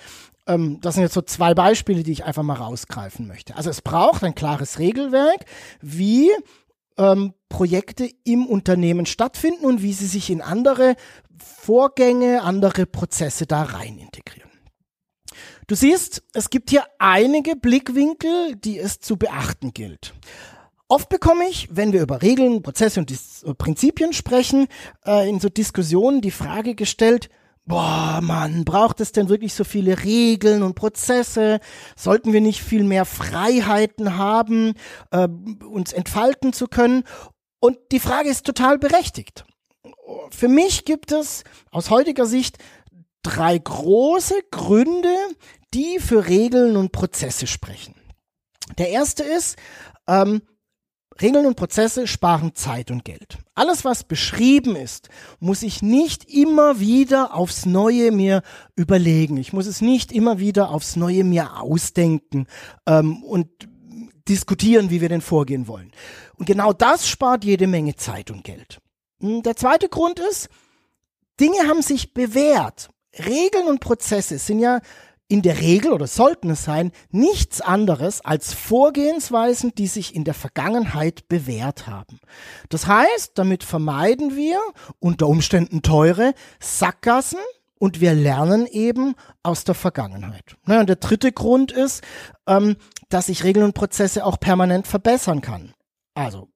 Ähm, 0.50 0.80
das 0.82 0.96
sind 0.96 1.04
jetzt 1.04 1.14
so 1.14 1.22
zwei 1.22 1.54
Beispiele, 1.54 2.04
die 2.04 2.12
ich 2.12 2.26
einfach 2.26 2.44
mal 2.44 2.56
rausgreifen 2.56 3.28
möchte. 3.28 3.56
Also 3.56 3.70
es 3.70 3.82
braucht 3.82 4.24
ein 4.24 4.36
klares 4.36 4.80
Regelwerk, 4.80 5.46
wie 5.80 6.30
ähm, 6.98 7.34
Projekte 7.48 8.10
im 8.26 8.46
Unternehmen 8.48 9.06
stattfinden 9.06 9.66
und 9.66 9.82
wie 9.82 9.94
sie 9.94 10.08
sich 10.08 10.30
in 10.30 10.42
andere 10.42 10.96
Vorgänge, 11.38 12.42
andere 12.42 12.86
Prozesse 12.86 13.46
da 13.46 13.64
rein 13.64 13.98
integrieren. 13.98 14.50
Du 15.68 15.76
siehst, 15.76 16.24
es 16.34 16.50
gibt 16.50 16.72
hier 16.72 16.84
einige 16.98 17.56
Blickwinkel, 17.56 18.56
die 18.56 18.80
es 18.80 19.00
zu 19.00 19.18
beachten 19.18 19.72
gilt. 19.72 20.16
Oft 20.88 21.10
bekomme 21.10 21.48
ich, 21.48 21.70
wenn 21.72 21.94
wir 21.94 22.02
über 22.02 22.24
Regeln, 22.24 22.64
Prozesse 22.64 23.00
und 23.00 23.12
Dis 23.12 23.46
Prinzipien 23.60 24.12
sprechen, 24.12 24.68
äh, 25.06 25.30
in 25.30 25.40
so 25.40 25.48
Diskussionen 25.48 26.22
die 26.22 26.32
Frage 26.32 26.74
gestellt, 26.74 27.30
boah, 27.70 28.20
Mann, 28.22 28.66
braucht 28.66 29.00
es 29.00 29.14
denn 29.14 29.30
wirklich 29.30 29.54
so 29.54 29.64
viele 29.64 30.04
Regeln 30.04 30.64
und 30.64 30.74
Prozesse? 30.74 31.60
Sollten 31.96 32.34
wir 32.34 32.42
nicht 32.42 32.62
viel 32.62 32.84
mehr 32.84 33.06
Freiheiten 33.06 34.18
haben, 34.18 34.74
äh, 35.12 35.28
uns 35.64 35.94
entfalten 35.94 36.52
zu 36.52 36.68
können? 36.68 37.04
Und 37.60 37.78
die 37.92 38.00
Frage 38.00 38.28
ist 38.28 38.46
total 38.46 38.80
berechtigt. 38.80 39.46
Für 40.32 40.48
mich 40.48 40.84
gibt 40.84 41.12
es 41.12 41.44
aus 41.72 41.92
heutiger 41.92 42.26
Sicht 42.26 42.58
drei 43.22 43.58
große 43.58 44.36
Gründe, 44.50 45.16
die 45.74 46.00
für 46.00 46.28
Regeln 46.28 46.76
und 46.76 46.92
Prozesse 46.92 47.46
sprechen. 47.46 47.94
Der 48.80 48.90
erste 48.90 49.24
ist, 49.24 49.58
ähm, 50.08 50.42
Regeln 51.22 51.46
und 51.46 51.56
Prozesse 51.56 52.08
sparen 52.08 52.56
Zeit 52.56 52.92
und 52.92 53.04
Geld. 53.04 53.38
Alles, 53.56 53.84
was 53.84 54.04
beschrieben 54.04 54.76
ist, 54.76 55.10
muss 55.40 55.64
ich 55.64 55.82
nicht 55.82 56.26
immer 56.26 56.80
wieder 56.80 57.34
aufs 57.34 57.66
Neue 57.66 58.12
mir 58.12 58.42
überlegen. 58.76 59.38
Ich 59.38 59.52
muss 59.52 59.68
es 59.68 59.82
nicht 59.82 60.12
immer 60.12 60.40
wieder 60.40 60.72
aufs 60.72 60.96
Neue 60.96 61.24
mir 61.24 61.62
ausdenken 61.62 62.48
ähm, 62.86 63.24
und 63.24 63.48
diskutieren, 64.30 64.90
wie 64.90 65.02
wir 65.02 65.10
denn 65.10 65.22
vorgehen 65.22 65.68
wollen. 65.68 65.92
Und 66.38 66.46
genau 66.46 66.72
das 66.72 67.10
spart 67.10 67.44
jede 67.44 67.68
Menge 67.68 67.96
Zeit 67.96 68.32
und 68.32 68.44
Geld. 68.44 68.80
Hm, 69.20 69.44
der 69.44 69.56
zweite 69.56 69.90
Grund 69.90 70.20
ist, 70.20 70.50
Dinge 71.40 71.68
haben 71.68 71.82
sich 71.82 72.14
bewährt. 72.14 72.90
Regeln 73.18 73.68
und 73.68 73.80
Prozesse 73.80 74.38
sind 74.38 74.60
ja 74.60 74.80
in 75.30 75.44
der 75.44 75.62
Regel 75.62 75.94
oder 75.94 76.08
sollten 76.08 76.50
es 76.50 76.64
sein, 76.64 76.92
nichts 77.12 77.62
anderes 77.62 78.20
als 78.20 78.54
Vorgehensweisen, 78.54 79.72
die 79.76 79.88
sich 79.88 80.16
in 80.16 80.24
der 80.24 80.34
Vergangenheit 80.34 81.30
bewährt 81.30 81.88
haben. 81.88 82.20
Das 82.70 82.88
heißt, 82.88 83.34
damit 83.36 83.64
vermeiden 83.64 84.36
wir 84.36 84.60
unter 84.98 85.28
Umständen 85.28 85.84
teure 85.84 86.34
Sackgassen 86.60 87.40
und 87.78 88.02
wir 88.02 88.14
lernen 88.14 88.66
eben 88.66 89.14
aus 89.44 89.64
der 89.64 89.76
Vergangenheit. 89.76 90.58
und 90.66 90.90
der 90.90 90.96
dritte 90.98 91.32
Grund 91.32 91.72
ist, 91.72 92.04
ähm, 92.48 92.76
dass 93.10 93.30
ich 93.30 93.44
Regeln 93.44 93.66
und 93.66 93.74
Prozesse 93.74 94.26
auch 94.26 94.40
permanent 94.40 94.88
verbessern 94.88 95.42
kann. 95.42 95.74
Also 96.16 96.50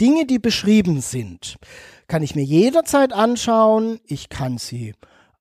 Dinge, 0.00 0.24
die 0.24 0.38
beschrieben 0.38 1.00
sind, 1.00 1.56
kann 2.06 2.22
ich 2.22 2.36
mir 2.36 2.44
jederzeit 2.44 3.12
anschauen. 3.12 4.00
Ich 4.04 4.28
kann 4.28 4.58
sie 4.58 4.94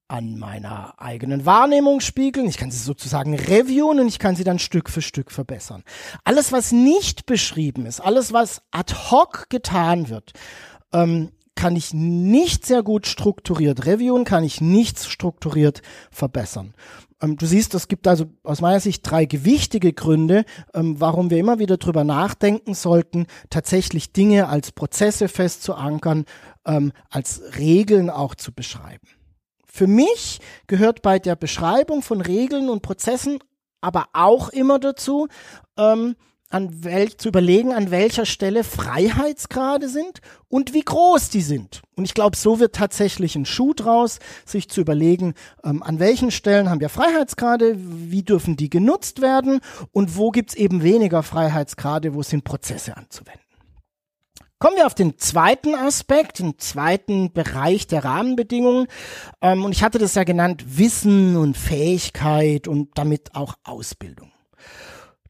an 0.09 0.37
meiner 0.37 0.95
eigenen 0.97 1.45
Wahrnehmung 1.45 2.01
spiegeln, 2.01 2.47
ich 2.47 2.57
kann 2.57 2.71
sie 2.71 2.79
sozusagen 2.79 3.35
reviewen 3.35 3.99
und 3.99 4.07
ich 4.07 4.19
kann 4.19 4.35
sie 4.35 4.43
dann 4.43 4.59
Stück 4.59 4.89
für 4.89 5.01
Stück 5.01 5.31
verbessern. 5.31 5.83
Alles, 6.23 6.51
was 6.51 6.71
nicht 6.71 7.25
beschrieben 7.25 7.85
ist, 7.85 8.01
alles, 8.01 8.33
was 8.33 8.61
ad 8.71 8.93
hoc 8.93 9.49
getan 9.49 10.09
wird, 10.09 10.33
ähm, 10.91 11.29
kann 11.55 11.75
ich 11.75 11.93
nicht 11.93 12.65
sehr 12.65 12.83
gut 12.83 13.05
strukturiert 13.05 13.85
reviewen, 13.85 14.23
kann 14.23 14.43
ich 14.43 14.61
nicht 14.61 14.99
strukturiert 14.99 15.81
verbessern. 16.09 16.73
Ähm, 17.21 17.35
du 17.37 17.45
siehst, 17.45 17.75
es 17.75 17.87
gibt 17.87 18.07
also 18.07 18.25
aus 18.43 18.61
meiner 18.61 18.79
Sicht 18.79 19.09
drei 19.09 19.25
gewichtige 19.25 19.93
Gründe, 19.93 20.45
ähm, 20.73 20.99
warum 20.99 21.29
wir 21.29 21.37
immer 21.37 21.59
wieder 21.59 21.77
drüber 21.77 22.03
nachdenken 22.03 22.73
sollten, 22.73 23.27
tatsächlich 23.49 24.11
Dinge 24.11 24.47
als 24.47 24.71
Prozesse 24.71 25.27
festzuankern, 25.27 26.25
ähm, 26.65 26.93
als 27.09 27.41
Regeln 27.57 28.09
auch 28.09 28.35
zu 28.35 28.53
beschreiben. 28.53 29.07
Für 29.79 29.87
mich 29.87 30.41
gehört 30.67 31.01
bei 31.01 31.19
der 31.19 31.37
Beschreibung 31.37 32.01
von 32.01 32.19
Regeln 32.19 32.67
und 32.67 32.81
Prozessen 32.81 33.39
aber 33.79 34.07
auch 34.11 34.49
immer 34.49 34.77
dazu, 34.77 35.29
ähm, 35.77 36.17
an 36.49 36.83
welch, 36.83 37.17
zu 37.17 37.29
überlegen, 37.29 37.71
an 37.71 37.89
welcher 37.89 38.25
Stelle 38.25 38.65
Freiheitsgrade 38.65 39.87
sind 39.87 40.19
und 40.49 40.73
wie 40.73 40.81
groß 40.81 41.29
die 41.29 41.39
sind. 41.39 41.81
Und 41.95 42.03
ich 42.03 42.13
glaube, 42.13 42.35
so 42.35 42.59
wird 42.59 42.75
tatsächlich 42.75 43.37
ein 43.37 43.45
Schuh 43.45 43.73
draus, 43.73 44.19
sich 44.45 44.67
zu 44.67 44.81
überlegen, 44.81 45.33
ähm, 45.63 45.81
an 45.81 45.99
welchen 45.99 46.31
Stellen 46.31 46.69
haben 46.69 46.81
wir 46.81 46.89
Freiheitsgrade, 46.89 47.77
wie 47.77 48.23
dürfen 48.23 48.57
die 48.57 48.69
genutzt 48.69 49.21
werden 49.21 49.61
und 49.93 50.17
wo 50.17 50.31
gibt's 50.31 50.55
eben 50.55 50.83
weniger 50.83 51.23
Freiheitsgrade, 51.23 52.13
wo 52.15 52.21
sind 52.21 52.43
Prozesse 52.43 52.97
anzuwenden. 52.97 53.48
Kommen 54.59 54.75
wir 54.75 54.87
auf 54.87 54.93
den 54.93 55.17
zweiten 55.17 55.73
Aspekt, 55.73 56.39
den 56.39 56.59
zweiten 56.59 57.31
Bereich 57.31 57.87
der 57.87 58.03
Rahmenbedingungen. 58.03 58.87
Ähm, 59.41 59.63
und 59.63 59.71
ich 59.71 59.83
hatte 59.83 59.99
das 59.99 60.15
ja 60.15 60.25
genannt, 60.25 60.77
Wissen 60.77 61.37
und 61.37 61.55
Fähigkeit 61.55 62.67
und 62.67 62.97
damit 62.97 63.35
auch 63.35 63.55
Ausbildung. 63.63 64.33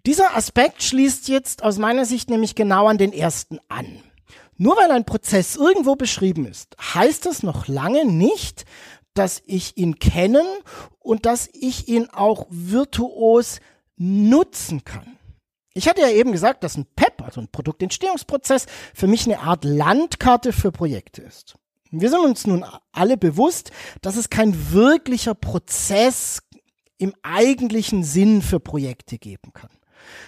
Dieser 0.08 0.36
Aspekt 0.36 0.82
schließt 0.82 1.28
jetzt 1.28 1.64
aus 1.64 1.78
meiner 1.78 2.06
Sicht 2.06 2.32
nämlich 2.32 2.56
genau 2.56 2.88
an 2.88 2.98
den 2.98 3.14
ersten 3.14 3.60
an. 3.68 4.02
Nur 4.58 4.76
weil 4.78 4.90
ein 4.90 5.06
Prozess 5.06 5.56
irgendwo 5.56 5.96
beschrieben 5.96 6.48
ist, 6.48 6.76
heißt 6.82 7.28
das 7.28 7.44
noch 7.44 7.68
lange 7.68 8.06
nicht, 8.06 8.66
dass 9.14 9.44
ich 9.46 9.78
ihn 9.78 10.00
kennen 10.00 10.46
und 10.98 11.28
dass 11.28 11.48
ich 11.54 11.88
ihn 11.88 12.10
auch 12.10 12.48
virtuos 12.50 13.60
nutzen 13.96 14.84
kann. 14.84 15.20
Ich 15.76 15.88
hatte 15.88 16.02
ja 16.02 16.10
eben 16.10 16.32
gesagt, 16.32 16.64
dass 16.64 16.78
ein 16.78 16.88
PEP, 16.96 17.19
also 17.30 17.42
ein 17.42 17.48
Produktentstehungsprozess, 17.52 18.66
für 18.94 19.08
mich 19.08 19.26
eine 19.26 19.40
Art 19.40 19.64
Landkarte 19.64 20.52
für 20.52 20.72
Projekte 20.72 21.22
ist. 21.22 21.56
Wir 21.92 22.10
sind 22.10 22.20
uns 22.20 22.46
nun 22.46 22.66
alle 22.92 23.18
bewusst, 23.18 23.72
dass 24.02 24.16
es 24.16 24.30
kein 24.30 24.72
wirklicher 24.72 25.34
Prozess 25.34 26.42
im 26.98 27.14
eigentlichen 27.24 28.04
Sinn 28.04 28.42
für 28.42 28.60
Projekte 28.60 29.18
geben 29.18 29.54
kann. 29.54 29.72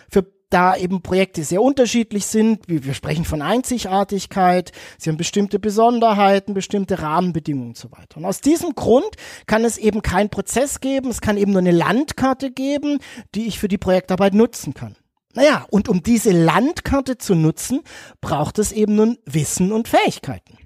Für 0.10 0.26
da 0.52 0.76
eben 0.76 1.02
Projekte 1.02 1.44
sehr 1.44 1.62
unterschiedlich 1.62 2.26
sind, 2.26 2.68
wir 2.68 2.94
sprechen 2.94 3.26
von 3.26 3.42
Einzigartigkeit, 3.42 4.72
sie 4.98 5.10
haben 5.10 5.18
bestimmte 5.18 5.60
Besonderheiten, 5.60 6.54
bestimmte 6.54 7.02
Rahmenbedingungen 7.02 7.70
und 7.70 7.78
so 7.78 7.92
weiter. 7.92 8.18
Und 8.18 8.26
aus 8.26 8.42
diesem 8.42 8.76
Grund 8.76 9.16
kann 9.48 9.64
es 9.64 9.78
eben 9.78 10.02
keinen 10.02 10.30
Prozess 10.30 10.82
geben, 10.82 11.10
es 11.10 11.22
kann 11.22 11.38
eben 11.38 11.54
nur 11.54 11.62
eine 11.62 11.72
Landkarte 11.72 12.52
geben, 12.52 13.00
die 13.34 13.48
ich 13.48 13.60
für 13.60 13.70
die 13.70 13.78
Projektarbeit 13.78 14.34
nutzen 14.34 14.74
kann. 14.74 14.96
Naja, 15.34 15.66
und 15.70 15.90
um 15.90 16.04
diese 16.04 16.32
Landkarte 16.32 17.18
zu 17.18 17.36
nutzen, 17.36 17.82
braucht 18.20 18.60
es 18.60 18.72
eben 18.72 18.96
nun 18.96 19.18
Wissen 19.26 19.72
und 19.72 19.88
Fähigkeiten. 19.88 20.58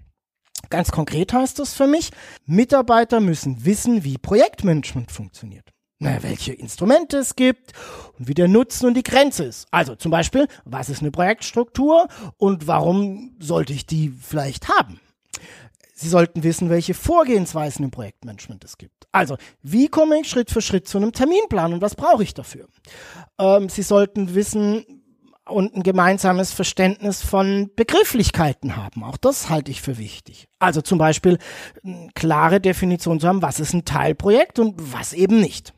Ganz 0.70 0.92
konkret 0.92 1.32
heißt 1.34 1.60
das 1.60 1.74
für 1.74 1.88
mich, 1.88 2.10
Mitarbeiter 2.46 3.20
müssen 3.20 3.66
wissen, 3.66 4.04
wie 4.04 4.18
Projektmanagement 4.18 5.12
funktioniert. 5.12 5.72
Naja, 6.00 6.24
welche 6.24 6.54
Instrumente 6.54 7.18
es 7.18 7.36
gibt 7.36 7.72
und 8.18 8.28
wie 8.28 8.34
der 8.34 8.48
Nutzen 8.48 8.88
und 8.88 8.96
die 8.96 9.04
Grenze 9.04 9.46
ist. 9.46 9.68
Also 9.72 9.96
zum 9.96 10.12
Beispiel, 10.12 10.48
was 10.66 10.90
ist 10.90 11.02
eine 11.02 11.12
Projektstruktur 11.12 12.08
und 12.38 12.68
warum 12.68 13.38
sollte 13.40 13.74
ich 13.74 13.86
die 13.86 14.10
vielleicht 14.10 14.68
haben? 14.68 15.00
Sie 15.98 16.10
sollten 16.10 16.44
wissen, 16.44 16.70
welche 16.70 16.94
Vorgehensweisen 16.94 17.86
im 17.86 17.92
Projektmanagement 17.92 18.66
es 18.66 18.78
gibt. 18.78 19.08
Also, 19.14 19.38
wie 19.62 19.88
komme 19.88 20.20
ich 20.20 20.30
Schritt 20.30 20.52
für 20.52 20.62
Schritt 20.62 20.90
zu 20.90 20.98
einem 20.98 21.14
Terminplan 21.14 21.72
und 21.74 21.82
was 21.82 21.96
brauche 21.96 22.22
ich 22.22 22.34
dafür? 22.34 22.68
Ähm, 23.40 23.70
Sie 23.70 23.82
sollten 23.82 24.36
wissen 24.36 24.86
und 25.48 25.74
ein 25.74 25.84
gemeinsames 25.84 26.52
Verständnis 26.52 27.22
von 27.22 27.72
Begrifflichkeiten 27.78 28.76
haben. 28.76 29.04
Auch 29.04 29.16
das 29.16 29.50
halte 29.50 29.72
ich 29.72 29.82
für 29.82 29.98
wichtig. 29.98 30.50
Also 30.60 30.82
zum 30.82 30.98
Beispiel 30.98 31.38
eine 31.84 32.10
klare 32.14 32.60
Definition 32.60 33.22
zu 33.22 33.28
haben, 33.28 33.42
was 33.42 33.62
ist 33.62 33.74
ein 33.74 33.86
Teilprojekt 33.86 34.60
und 34.60 34.76
was 34.78 35.14
eben 35.14 35.40
nicht. 35.40 35.74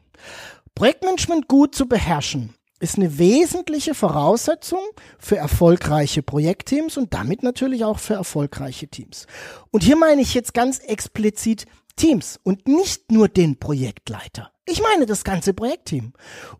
Projektmanagement 0.73 1.47
gut 1.47 1.75
zu 1.75 1.87
beherrschen 1.87 2.56
ist 2.79 2.97
eine 2.97 3.17
wesentliche 3.17 3.93
Voraussetzung 3.93 4.81
für 5.19 5.37
erfolgreiche 5.37 6.21
Projektteams 6.21 6.97
und 6.97 7.13
damit 7.13 7.43
natürlich 7.43 7.83
auch 7.83 7.99
für 7.99 8.13
erfolgreiche 8.13 8.87
Teams. 8.87 9.25
Und 9.71 9.83
hier 9.83 9.95
meine 9.95 10.21
ich 10.21 10.33
jetzt 10.33 10.53
ganz 10.53 10.79
explizit 10.79 11.65
Teams 11.95 12.39
und 12.43 12.67
nicht 12.67 13.11
nur 13.11 13.27
den 13.27 13.57
Projektleiter. 13.57 14.51
Ich 14.69 14.81
meine 14.81 15.05
das 15.05 15.23
ganze 15.23 15.53
Projektteam. 15.53 16.11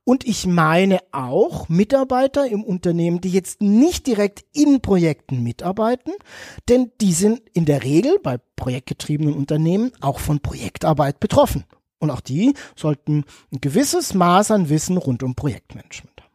Und 0.06 0.26
ich 0.26 0.48
meine 0.48 1.00
auch 1.12 1.68
Mitarbeiter 1.68 2.48
im 2.48 2.64
Unternehmen, 2.64 3.20
die 3.20 3.32
jetzt 3.32 3.62
nicht 3.62 4.08
direkt 4.08 4.46
in 4.54 4.82
Projekten 4.82 5.44
mitarbeiten, 5.44 6.14
denn 6.70 6.92
die 7.02 7.12
sind 7.12 7.42
in 7.54 7.66
der 7.66 7.84
Regel 7.84 8.18
bei 8.24 8.38
projektgetriebenen 8.56 9.36
Unternehmen 9.36 9.92
auch 10.00 10.20
von 10.20 10.40
Projektarbeit 10.40 11.20
betroffen. 11.20 11.66
Und 12.00 12.12
auch 12.12 12.22
die 12.22 12.54
sollten 12.76 13.26
ein 13.52 13.62
gewisses 13.62 14.14
Maß 14.14 14.52
an 14.52 14.70
Wissen 14.70 14.98
rund 14.98 15.24
um 15.24 15.36
Projektmanagement 15.36 16.22
haben. 16.22 16.28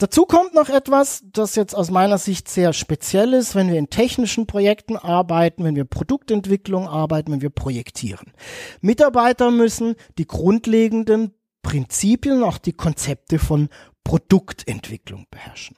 Dazu 0.00 0.24
kommt 0.24 0.54
noch 0.54 0.70
etwas, 0.70 1.22
das 1.30 1.56
jetzt 1.56 1.74
aus 1.74 1.90
meiner 1.90 2.16
Sicht 2.16 2.48
sehr 2.48 2.72
speziell 2.72 3.34
ist, 3.34 3.54
wenn 3.54 3.68
wir 3.68 3.78
in 3.78 3.90
technischen 3.90 4.46
Projekten 4.46 4.96
arbeiten, 4.96 5.62
wenn 5.62 5.76
wir 5.76 5.84
Produktentwicklung 5.84 6.88
arbeiten, 6.88 7.32
wenn 7.32 7.42
wir 7.42 7.50
projektieren. 7.50 8.32
Mitarbeiter 8.80 9.50
müssen 9.50 9.96
die 10.16 10.26
grundlegenden 10.26 11.34
Prinzipien, 11.60 12.42
auch 12.42 12.56
die 12.56 12.72
Konzepte 12.72 13.38
von 13.38 13.68
Produktentwicklung 14.02 15.26
beherrschen. 15.30 15.76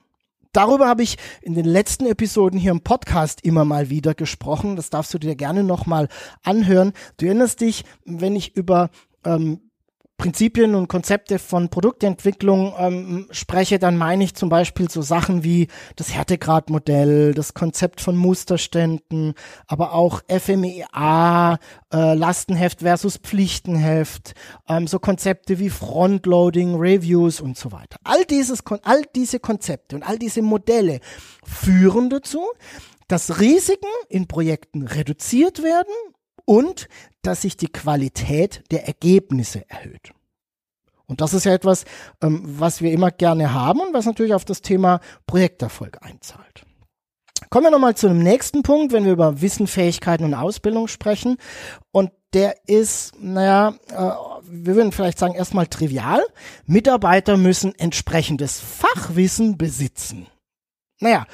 Darüber 0.52 0.86
habe 0.86 1.02
ich 1.02 1.16
in 1.40 1.54
den 1.54 1.64
letzten 1.64 2.04
Episoden 2.06 2.58
hier 2.58 2.72
im 2.72 2.82
Podcast 2.82 3.42
immer 3.42 3.64
mal 3.64 3.88
wieder 3.88 4.14
gesprochen. 4.14 4.76
Das 4.76 4.90
darfst 4.90 5.14
du 5.14 5.18
dir 5.18 5.34
gerne 5.34 5.64
nochmal 5.64 6.08
anhören. 6.42 6.92
Du 7.16 7.24
erinnerst 7.26 7.62
dich, 7.62 7.84
wenn 8.04 8.36
ich 8.36 8.54
über 8.54 8.90
ähm, 9.24 9.71
Prinzipien 10.22 10.76
und 10.76 10.86
Konzepte 10.86 11.40
von 11.40 11.68
Produktentwicklung 11.68 12.74
ähm, 12.78 13.26
spreche, 13.32 13.80
dann 13.80 13.96
meine 13.96 14.22
ich 14.22 14.36
zum 14.36 14.50
Beispiel 14.50 14.88
so 14.88 15.02
Sachen 15.02 15.42
wie 15.42 15.66
das 15.96 16.14
Härtegradmodell, 16.14 17.34
das 17.34 17.54
Konzept 17.54 18.00
von 18.00 18.16
Musterständen, 18.16 19.34
aber 19.66 19.94
auch 19.94 20.22
FMEA, 20.28 21.58
äh, 21.92 22.14
Lastenheft 22.14 22.82
versus 22.82 23.16
Pflichtenheft, 23.16 24.34
ähm, 24.68 24.86
so 24.86 25.00
Konzepte 25.00 25.58
wie 25.58 25.70
Frontloading, 25.70 26.76
Reviews 26.76 27.40
und 27.40 27.58
so 27.58 27.72
weiter. 27.72 27.96
All 28.04 28.24
dieses, 28.24 28.62
all 28.84 29.02
diese 29.16 29.40
Konzepte 29.40 29.96
und 29.96 30.04
all 30.04 30.20
diese 30.20 30.40
Modelle 30.40 31.00
führen 31.42 32.10
dazu, 32.10 32.44
dass 33.08 33.40
Risiken 33.40 33.90
in 34.08 34.28
Projekten 34.28 34.86
reduziert 34.86 35.64
werden 35.64 35.92
und 36.44 36.88
dass 37.22 37.42
sich 37.42 37.56
die 37.56 37.68
Qualität 37.68 38.62
der 38.70 38.86
Ergebnisse 38.86 39.68
erhöht. 39.68 40.12
Und 41.06 41.20
das 41.20 41.34
ist 41.34 41.44
ja 41.44 41.52
etwas, 41.52 41.84
ähm, 42.22 42.42
was 42.44 42.80
wir 42.80 42.92
immer 42.92 43.10
gerne 43.10 43.52
haben 43.52 43.80
und 43.80 43.92
was 43.92 44.06
natürlich 44.06 44.34
auf 44.34 44.44
das 44.44 44.62
Thema 44.62 45.00
Projekterfolg 45.26 45.98
einzahlt. 46.00 46.64
Kommen 47.50 47.66
wir 47.66 47.70
nochmal 47.70 47.96
zu 47.96 48.08
dem 48.08 48.22
nächsten 48.22 48.62
Punkt, 48.62 48.92
wenn 48.92 49.04
wir 49.04 49.12
über 49.12 49.42
Wissen, 49.42 49.66
Fähigkeiten 49.66 50.24
und 50.24 50.32
Ausbildung 50.32 50.88
sprechen. 50.88 51.36
Und 51.90 52.12
der 52.32 52.66
ist, 52.66 53.12
naja, 53.20 53.74
äh, 53.90 54.40
wir 54.48 54.74
würden 54.74 54.92
vielleicht 54.92 55.18
sagen, 55.18 55.34
erstmal 55.34 55.66
trivial. 55.66 56.24
Mitarbeiter 56.64 57.36
müssen 57.36 57.74
entsprechendes 57.78 58.58
Fachwissen 58.58 59.58
besitzen. 59.58 60.28
Naja, 61.00 61.26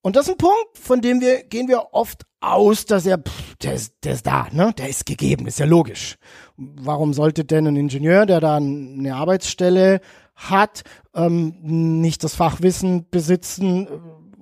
und 0.00 0.16
das 0.16 0.26
ist 0.28 0.34
ein 0.34 0.38
Punkt, 0.38 0.78
von 0.78 1.00
dem 1.00 1.20
wir 1.20 1.42
gehen 1.44 1.66
wir 1.66 1.92
oft 1.92 2.26
aus, 2.52 2.84
dass 2.84 3.06
er, 3.06 3.18
pff, 3.18 3.56
der, 3.56 3.74
ist, 3.74 3.94
der 4.04 4.14
ist 4.14 4.26
da, 4.26 4.48
ne? 4.52 4.72
Der 4.76 4.88
ist 4.88 5.06
gegeben, 5.06 5.46
ist 5.46 5.58
ja 5.58 5.66
logisch. 5.66 6.16
Warum 6.56 7.12
sollte 7.14 7.44
denn 7.44 7.66
ein 7.66 7.76
Ingenieur, 7.76 8.26
der 8.26 8.40
da 8.40 8.56
eine 8.56 9.14
Arbeitsstelle 9.14 10.00
hat, 10.34 10.82
ähm, 11.14 11.54
nicht 11.62 12.24
das 12.24 12.34
Fachwissen 12.34 13.08
besitzen, 13.10 13.86
äh, 13.86 13.90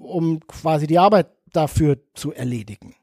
um 0.00 0.40
quasi 0.46 0.86
die 0.86 0.98
Arbeit 0.98 1.28
dafür 1.52 1.98
zu 2.14 2.32
erledigen? 2.32 2.94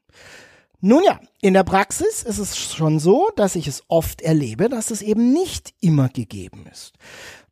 Nun 0.82 1.02
ja, 1.04 1.20
in 1.42 1.52
der 1.52 1.64
Praxis 1.64 2.22
ist 2.22 2.38
es 2.38 2.56
schon 2.56 2.98
so, 2.98 3.28
dass 3.36 3.54
ich 3.54 3.66
es 3.66 3.82
oft 3.88 4.22
erlebe, 4.22 4.70
dass 4.70 4.90
es 4.90 5.02
eben 5.02 5.32
nicht 5.32 5.74
immer 5.80 6.08
gegeben 6.08 6.64
ist. 6.70 6.94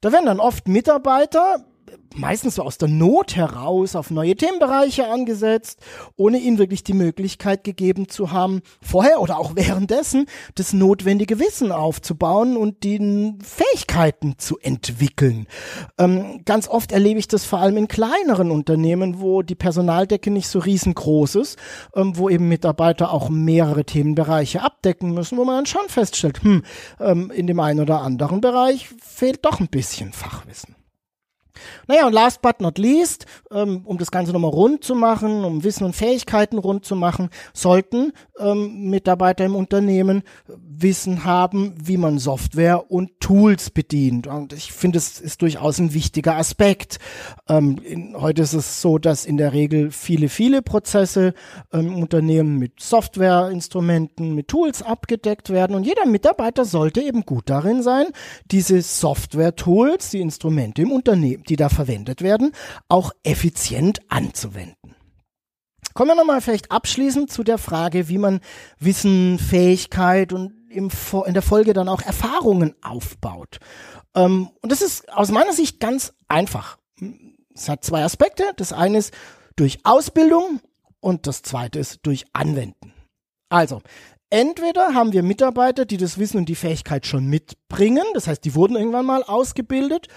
Da 0.01 0.13
werden 0.13 0.27
dann 0.27 0.41
oft 0.41 0.67
Mitarbeiter 0.67 1.67
meistens 2.15 2.57
so 2.57 2.63
aus 2.63 2.79
der 2.79 2.89
Not 2.89 3.37
heraus 3.37 3.97
auf 3.97 4.11
neue 4.11 4.37
Themenbereiche 4.37 5.09
angesetzt, 5.09 5.81
ohne 6.17 6.39
ihnen 6.39 6.59
wirklich 6.59 6.85
die 6.85 6.95
Möglichkeit 6.95 7.65
gegeben 7.65 8.09
zu 8.09 8.33
haben, 8.33 8.63
vorher 8.81 9.21
oder 9.21 9.39
auch 9.39 9.53
währenddessen 9.55 10.27
das 10.55 10.73
notwendige 10.73 11.39
Wissen 11.39 11.73
aufzubauen 11.73 12.57
und 12.57 12.83
die 12.85 13.35
Fähigkeiten 13.43 14.39
zu 14.39 14.59
entwickeln. 14.59 15.47
Ähm, 15.99 16.43
ganz 16.45 16.69
oft 16.69 16.93
erlebe 16.93 17.19
ich 17.19 17.29
das 17.29 17.45
vor 17.45 17.61
allem 17.61 17.77
in 17.77 17.89
kleineren 17.89 18.51
Unternehmen, 18.51 19.21
wo 19.21 19.43
die 19.43 19.55
Personaldecke 19.55 20.31
nicht 20.31 20.49
so 20.49 20.59
riesengroß 20.59 21.37
ist, 21.37 21.59
ähm, 21.95 22.17
wo 22.17 22.29
eben 22.29 22.49
Mitarbeiter 22.49 23.13
auch 23.13 23.29
mehrere 23.29 23.85
Themenbereiche 23.85 24.63
abdecken 24.63 25.13
müssen, 25.13 25.39
wo 25.39 25.45
man 25.45 25.57
dann 25.57 25.67
schon 25.67 25.89
feststellt, 25.89 26.43
hm, 26.43 26.63
ähm, 27.01 27.31
in 27.31 27.47
dem 27.47 27.61
einen 27.61 27.81
oder 27.81 28.03
anderen 28.03 28.41
Bereich 28.41 28.89
fehlt 29.03 29.45
doch 29.45 29.61
ein 29.61 29.69
bisschen 29.69 30.13
Fachwissen. 30.13 30.78
Naja, 31.87 32.07
und 32.07 32.13
last 32.13 32.43
but 32.43 32.61
not 32.61 32.79
least, 32.79 33.27
ähm, 33.51 33.83
um 33.85 33.99
das 33.99 34.11
Ganze 34.11 34.33
nochmal 34.33 34.51
rund 34.51 34.85
zu 34.85 34.95
machen, 34.95 35.45
um 35.45 35.65
Wissen 35.65 35.85
und 35.85 35.97
Fähigkeiten 35.97 36.59
rund 36.59 36.85
zu 36.85 36.97
machen, 36.97 37.31
sollten 37.53 38.13
ähm, 38.39 38.91
Mitarbeiter 38.91 39.45
im 39.45 39.57
Unternehmen 39.57 40.23
Wissen 40.81 41.25
haben, 41.25 41.75
wie 41.83 41.97
man 41.97 42.19
Software 42.19 42.91
und 42.91 43.21
Tools 43.21 43.71
bedient. 43.71 44.27
Und 44.27 44.53
ich 44.53 44.73
finde, 44.73 44.99
es 44.99 45.21
ist 45.21 45.43
durchaus 45.43 45.79
ein 45.79 45.95
wichtiger 45.95 46.37
Aspekt. 46.37 46.99
Ähm, 47.49 47.79
in, 47.85 48.17
heute 48.21 48.43
ist 48.43 48.53
es 48.53 48.81
so, 48.81 48.99
dass 48.99 49.25
in 49.25 49.37
der 49.37 49.53
Regel 49.53 49.91
viele, 49.91 50.29
viele 50.29 50.63
Prozesse 50.63 51.35
ähm, 51.73 51.97
Unternehmen 51.97 52.59
mit 52.59 52.81
Softwareinstrumenten, 52.81 54.35
mit 54.35 54.49
Tools 54.49 54.83
abgedeckt 54.83 55.51
werden. 55.51 55.75
Und 55.75 55.85
jeder 55.85 56.07
Mitarbeiter 56.07 56.65
sollte 56.65 57.01
eben 57.01 57.23
gut 57.23 57.51
darin 57.51 57.83
sein, 57.83 58.07
diese 58.51 58.83
Software-Tools, 58.83 60.11
die 60.11 60.21
Instrumente 60.21 60.83
im 60.83 60.93
Unternehmen, 60.93 61.43
die 61.49 61.57
da 61.57 61.69
verwendet 61.69 62.23
werden, 62.23 62.53
auch 62.89 63.13
effizient 63.23 64.01
anzuwenden. 64.09 64.95
Kommen 65.95 66.13
wir 66.13 66.15
nochmal 66.15 66.41
vielleicht 66.41 66.71
abschließend 66.71 67.29
zu 67.29 67.43
der 67.43 67.59
Frage, 67.59 68.09
wie 68.09 68.19
man 68.19 68.39
Wissen, 68.79 69.39
Fähigkeit 69.41 70.33
und 70.33 70.53
im, 70.79 70.91
in 71.27 71.35
der 71.35 71.43
Folge 71.43 71.73
dann 71.75 71.89
auch 71.89 72.01
Erfahrungen 72.01 72.75
aufbaut. 72.83 73.59
Ähm, 74.15 74.51
und 74.63 74.73
das 74.73 74.81
ist 74.81 75.13
aus 75.13 75.31
meiner 75.31 75.53
Sicht 75.53 75.81
ganz 75.81 76.15
einfach. 76.29 76.79
Es 77.55 77.69
hat 77.69 77.85
zwei 77.85 78.05
Aspekte. 78.05 78.45
Das 78.57 78.73
eine 78.73 78.99
ist 78.99 79.13
durch 79.57 79.81
Ausbildung 79.85 80.61
und 81.01 81.27
das 81.27 81.43
zweite 81.43 81.79
ist 81.79 82.01
durch 82.05 82.25
Anwenden. 82.33 82.95
Also, 83.51 83.83
entweder 84.31 84.95
haben 84.95 85.13
wir 85.13 85.23
Mitarbeiter, 85.23 85.85
die 85.85 85.97
das 85.97 86.19
Wissen 86.19 86.39
und 86.39 86.49
die 86.49 86.55
Fähigkeit 86.55 87.07
schon 87.07 87.27
mitbringen, 87.27 88.05
das 88.15 88.27
heißt, 88.27 88.45
die 88.45 88.55
wurden 88.55 88.77
irgendwann 88.77 89.07
mal 89.07 89.23
ausgebildet, 89.23 90.09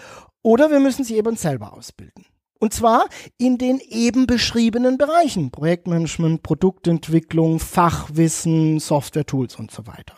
oder 0.43 0.71
wir 0.71 0.79
müssen 0.79 1.03
sie 1.03 1.17
eben 1.17 1.35
selber 1.35 1.73
ausbilden. 1.73 2.25
Und 2.59 2.73
zwar 2.73 3.07
in 3.39 3.57
den 3.57 3.79
eben 3.79 4.27
beschriebenen 4.27 4.99
Bereichen. 4.99 5.49
Projektmanagement, 5.49 6.43
Produktentwicklung, 6.43 7.59
Fachwissen, 7.59 8.79
Software-Tools 8.79 9.55
und 9.55 9.71
so 9.71 9.87
weiter. 9.87 10.15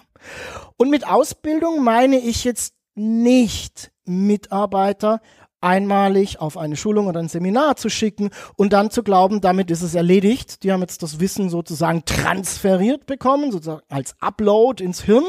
Und 0.78 0.90
mit 0.90 1.08
Ausbildung 1.08 1.84
meine 1.84 2.18
ich 2.18 2.44
jetzt 2.44 2.74
nicht 2.96 3.92
Mitarbeiter 4.06 5.22
einmalig 5.62 6.42
auf 6.42 6.58
eine 6.58 6.76
Schulung 6.76 7.08
oder 7.08 7.22
ein 7.22 7.30
Seminar 7.30 7.78
zu 7.78 7.90
schicken 7.90 8.32
und 8.58 8.74
dann 8.74 8.92
zu 8.92 9.02
glauben, 9.02 9.40
damit 9.40 9.72
ist 9.72 9.82
es 9.82 9.96
erledigt. 9.96 10.64
Die 10.64 10.72
haben 10.72 10.82
jetzt 10.82 11.04
das 11.04 11.20
Wissen 11.22 11.50
sozusagen 11.50 12.04
transferiert 12.04 13.06
bekommen, 13.06 13.52
sozusagen 13.52 13.84
als 13.88 14.16
Upload 14.20 14.84
ins 14.84 15.02
Hirn 15.04 15.24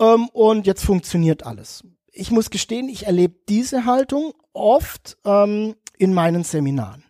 ähm, 0.00 0.28
und 0.32 0.66
jetzt 0.66 0.84
funktioniert 0.84 1.44
alles 1.44 1.82
ich 2.16 2.30
muss 2.30 2.50
gestehen, 2.50 2.88
ich 2.88 3.06
erlebe 3.06 3.34
diese 3.48 3.84
Haltung 3.84 4.32
oft 4.52 5.18
ähm, 5.24 5.76
in 5.98 6.14
meinen 6.14 6.44
Seminaren. 6.44 7.04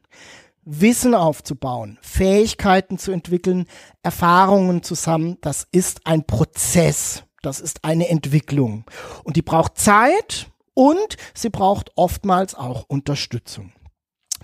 Wissen 0.67 1.15
aufzubauen, 1.15 1.97
Fähigkeiten 2.03 2.99
zu 2.99 3.13
entwickeln, 3.13 3.67
Erfahrungen 4.03 4.83
zusammen, 4.83 5.39
das 5.41 5.69
ist 5.71 6.01
ein 6.07 6.27
Prozess, 6.27 7.23
das 7.41 7.61
ist 7.61 7.85
eine 7.85 8.09
Entwicklung. 8.09 8.85
Und 9.23 9.37
die 9.37 9.43
braucht 9.43 9.79
Zeit 9.79 10.51
und 10.75 11.17
sie 11.35 11.51
braucht 11.51 11.93
oftmals 11.95 12.57
auch 12.57 12.85
Unterstützung. 12.89 13.73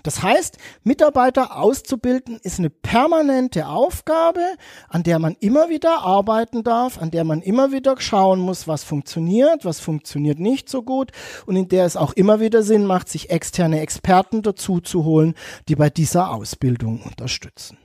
Das 0.03 0.21
heißt, 0.21 0.57
Mitarbeiter 0.83 1.55
auszubilden 1.57 2.37
ist 2.43 2.59
eine 2.59 2.69
permanente 2.69 3.67
Aufgabe, 3.67 4.41
an 4.89 5.03
der 5.03 5.17
man 5.17 5.35
immer 5.39 5.69
wieder 5.69 6.01
arbeiten 6.01 6.63
darf, 6.63 7.01
an 7.01 7.09
der 7.09 7.23
man 7.23 7.41
immer 7.41 7.71
wieder 7.71 7.95
schauen 7.99 8.41
muss, 8.41 8.67
was 8.67 8.83
funktioniert, 8.83 9.63
was 9.63 9.79
funktioniert 9.79 10.39
nicht 10.39 10.69
so 10.69 10.83
gut 10.83 11.11
und 11.45 11.55
in 11.55 11.69
der 11.69 11.85
es 11.85 11.95
auch 11.95 12.13
immer 12.13 12.41
wieder 12.41 12.63
Sinn 12.63 12.85
macht, 12.85 13.07
sich 13.07 13.29
externe 13.29 13.79
Experten 13.79 14.41
dazu 14.41 14.81
zu 14.81 15.05
holen, 15.05 15.35
die 15.69 15.75
bei 15.75 15.89
dieser 15.89 16.31
Ausbildung 16.31 17.01
unterstützen. 17.01 17.77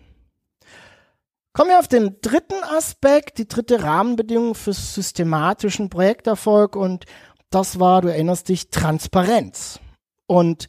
Kommen 1.52 1.70
wir 1.70 1.78
auf 1.78 1.88
den 1.88 2.16
dritten 2.20 2.62
Aspekt, 2.76 3.38
die 3.38 3.48
dritte 3.48 3.82
Rahmenbedingung 3.82 4.54
für 4.54 4.72
systematischen 4.72 5.88
Projekterfolg 5.88 6.74
und 6.74 7.04
das 7.50 7.80
war, 7.80 8.02
du 8.02 8.08
erinnerst 8.08 8.48
dich, 8.48 8.70
Transparenz. 8.70 9.80
Und 10.26 10.68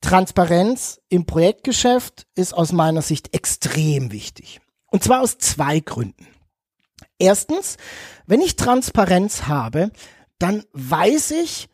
Transparenz 0.00 1.00
im 1.08 1.26
Projektgeschäft 1.26 2.26
ist 2.34 2.54
aus 2.54 2.72
meiner 2.72 3.02
Sicht 3.02 3.34
extrem 3.34 4.12
wichtig. 4.12 4.60
Und 4.86 5.04
zwar 5.04 5.20
aus 5.20 5.38
zwei 5.38 5.80
Gründen. 5.80 6.26
Erstens, 7.18 7.76
wenn 8.26 8.40
ich 8.40 8.56
Transparenz 8.56 9.46
habe, 9.46 9.90
dann 10.38 10.64
weiß 10.72 11.32
ich 11.32 11.68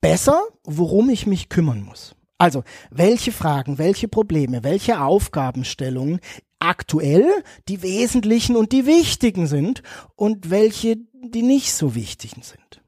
besser, 0.00 0.42
worum 0.64 1.10
ich 1.10 1.26
mich 1.26 1.48
kümmern 1.48 1.82
muss. 1.82 2.14
Also, 2.38 2.64
welche 2.90 3.32
Fragen, 3.32 3.78
welche 3.78 4.08
Probleme, 4.08 4.62
welche 4.62 5.00
Aufgabenstellungen 5.00 6.20
aktuell 6.58 7.26
die 7.68 7.82
wesentlichen 7.82 8.56
und 8.56 8.72
die 8.72 8.86
wichtigen 8.86 9.46
sind 9.46 9.82
und 10.16 10.50
welche 10.50 10.96
die 11.12 11.42
nicht 11.42 11.72
so 11.74 11.94
wichtigen 11.94 12.42
sind. 12.42 12.82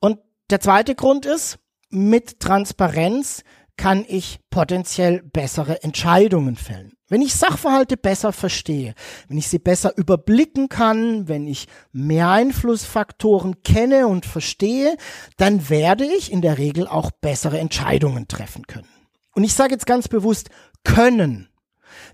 Und 0.00 0.18
der 0.50 0.60
zweite 0.60 0.94
Grund 0.94 1.26
ist, 1.26 1.58
mit 1.90 2.40
Transparenz 2.40 3.42
kann 3.76 4.04
ich 4.08 4.40
potenziell 4.50 5.22
bessere 5.22 5.82
Entscheidungen 5.82 6.56
fällen. 6.56 6.92
Wenn 7.08 7.22
ich 7.22 7.34
Sachverhalte 7.34 7.96
besser 7.96 8.32
verstehe, 8.32 8.94
wenn 9.28 9.38
ich 9.38 9.48
sie 9.48 9.60
besser 9.60 9.96
überblicken 9.96 10.68
kann, 10.68 11.28
wenn 11.28 11.46
ich 11.46 11.68
mehr 11.92 12.30
Einflussfaktoren 12.30 13.62
kenne 13.62 14.08
und 14.08 14.26
verstehe, 14.26 14.96
dann 15.36 15.68
werde 15.68 16.04
ich 16.04 16.32
in 16.32 16.42
der 16.42 16.58
Regel 16.58 16.88
auch 16.88 17.10
bessere 17.10 17.58
Entscheidungen 17.58 18.26
treffen 18.26 18.66
können. 18.66 18.88
Und 19.34 19.44
ich 19.44 19.54
sage 19.54 19.74
jetzt 19.74 19.86
ganz 19.86 20.08
bewusst 20.08 20.50
können, 20.82 21.48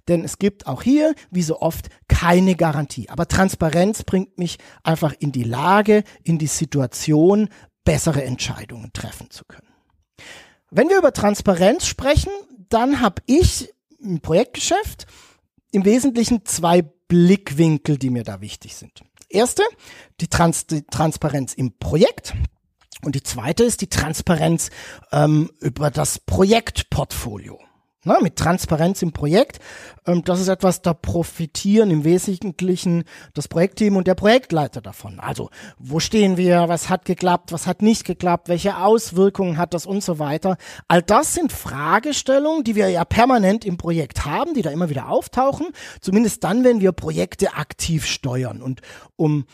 denn 0.09 0.25
es 0.25 0.39
gibt 0.39 0.67
auch 0.67 0.83
hier, 0.83 1.15
wie 1.31 1.43
so 1.43 1.61
oft, 1.61 1.89
keine 2.09 2.55
Garantie. 2.57 3.09
Aber 3.09 3.29
Transparenz 3.29 4.03
bringt 4.03 4.39
mich 4.39 4.59
einfach 4.83 5.15
in 5.19 5.33
die 5.33 5.45
Lage, 5.45 6.05
in 6.23 6.39
die 6.39 6.47
Situation, 6.47 7.49
bessere 7.85 8.23
Entscheidungen 8.25 8.93
treffen 8.93 9.31
zu 9.31 9.45
können. 9.45 9.72
Wenn 10.75 10.89
wir 10.89 10.97
über 10.97 11.13
Transparenz 11.13 11.87
sprechen, 11.87 12.33
dann 12.71 13.03
habe 13.03 13.21
ich 13.27 13.75
im 13.99 14.21
Projektgeschäft 14.21 15.07
im 15.71 15.85
Wesentlichen 15.85 16.47
zwei 16.47 16.81
Blickwinkel, 16.81 17.99
die 17.99 18.09
mir 18.09 18.25
da 18.25 18.41
wichtig 18.41 18.75
sind. 18.75 19.03
Erste, 19.29 19.63
die, 20.23 20.29
Trans 20.29 20.67
die 20.67 20.83
Transparenz 20.87 21.53
im 21.53 21.79
Projekt. 21.79 22.33
Und 23.05 23.15
die 23.15 23.23
zweite 23.23 23.65
ist 23.65 23.83
die 23.83 23.91
Transparenz 23.91 24.71
ähm, 25.13 25.51
über 25.61 25.91
das 25.91 26.19
Projektportfolio. 26.19 27.61
Na, 28.05 28.19
mit 28.21 28.35
Transparenz 28.35 29.01
im 29.03 29.13
Projekt. 29.13 29.61
Ähm, 30.07 30.25
das 30.25 30.41
ist 30.41 30.49
etwas, 30.49 30.83
da 30.83 30.93
profitieren 30.93 31.93
im 31.93 32.03
Wesentlichen 32.03 33.05
das 33.33 33.47
Projektteam 33.47 33.97
und 33.97 34.09
der 34.09 34.17
Projektleiter 34.17 34.81
davon. 34.81 35.21
Also, 35.21 35.51
wo 35.79 36.01
stehen 36.01 36.37
wir? 36.37 36.69
Was 36.69 36.91
hat 36.91 37.05
geklappt? 37.05 37.53
Was 37.53 37.69
hat 37.69 37.81
nicht 37.81 38.05
geklappt? 38.05 38.49
Welche 38.49 38.79
Auswirkungen 38.79 39.57
hat 39.57 39.73
das 39.73 39.87
und 39.87 40.03
so 40.03 40.19
weiter? 40.19 40.57
All 40.89 41.01
das 41.01 41.35
sind 41.35 41.53
Fragestellungen, 41.53 42.65
die 42.65 42.75
wir 42.75 42.89
ja 42.89 43.05
permanent 43.05 43.65
im 43.65 43.77
Projekt 43.77 44.25
haben, 44.25 44.55
die 44.55 44.63
da 44.63 44.71
immer 44.71 44.91
wieder 44.91 45.09
auftauchen. 45.09 45.69
Zumindest 46.01 46.43
dann, 46.43 46.65
wenn 46.65 46.81
wir 46.81 46.91
Projekte 46.91 47.55
aktiv 47.55 48.05
steuern. 48.07 48.63
Und 48.63 48.81
um 49.15 49.45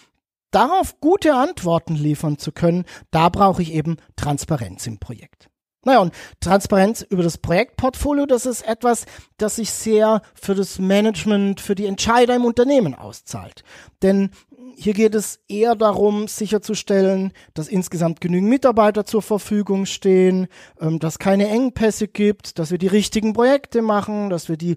darauf 0.52 1.00
gute 1.00 1.34
Antworten 1.34 1.96
liefern 1.96 2.38
zu 2.38 2.52
können, 2.52 2.86
da 3.10 3.28
brauche 3.28 3.60
ich 3.60 3.74
eben 3.74 3.98
Transparenz 4.16 4.86
im 4.86 4.98
Projekt. 4.98 5.50
Naja, 5.88 6.00
und 6.00 6.12
Transparenz 6.40 7.00
über 7.00 7.22
das 7.22 7.38
Projektportfolio, 7.38 8.26
das 8.26 8.44
ist 8.44 8.60
etwas, 8.60 9.06
das 9.38 9.56
sich 9.56 9.70
sehr 9.70 10.20
für 10.34 10.54
das 10.54 10.78
Management, 10.78 11.62
für 11.62 11.74
die 11.74 11.86
Entscheider 11.86 12.36
im 12.36 12.44
Unternehmen 12.44 12.94
auszahlt. 12.94 13.64
Denn 14.02 14.28
hier 14.76 14.92
geht 14.92 15.14
es 15.14 15.40
eher 15.48 15.74
darum, 15.76 16.28
sicherzustellen, 16.28 17.32
dass 17.54 17.68
insgesamt 17.68 18.20
genügend 18.20 18.50
Mitarbeiter 18.50 19.06
zur 19.06 19.22
Verfügung 19.22 19.86
stehen, 19.86 20.48
ähm, 20.78 20.98
dass 20.98 21.18
keine 21.18 21.48
Engpässe 21.48 22.06
gibt, 22.06 22.58
dass 22.58 22.70
wir 22.70 22.76
die 22.76 22.86
richtigen 22.86 23.32
Projekte 23.32 23.80
machen, 23.80 24.28
dass 24.28 24.50
wir 24.50 24.58
die 24.58 24.76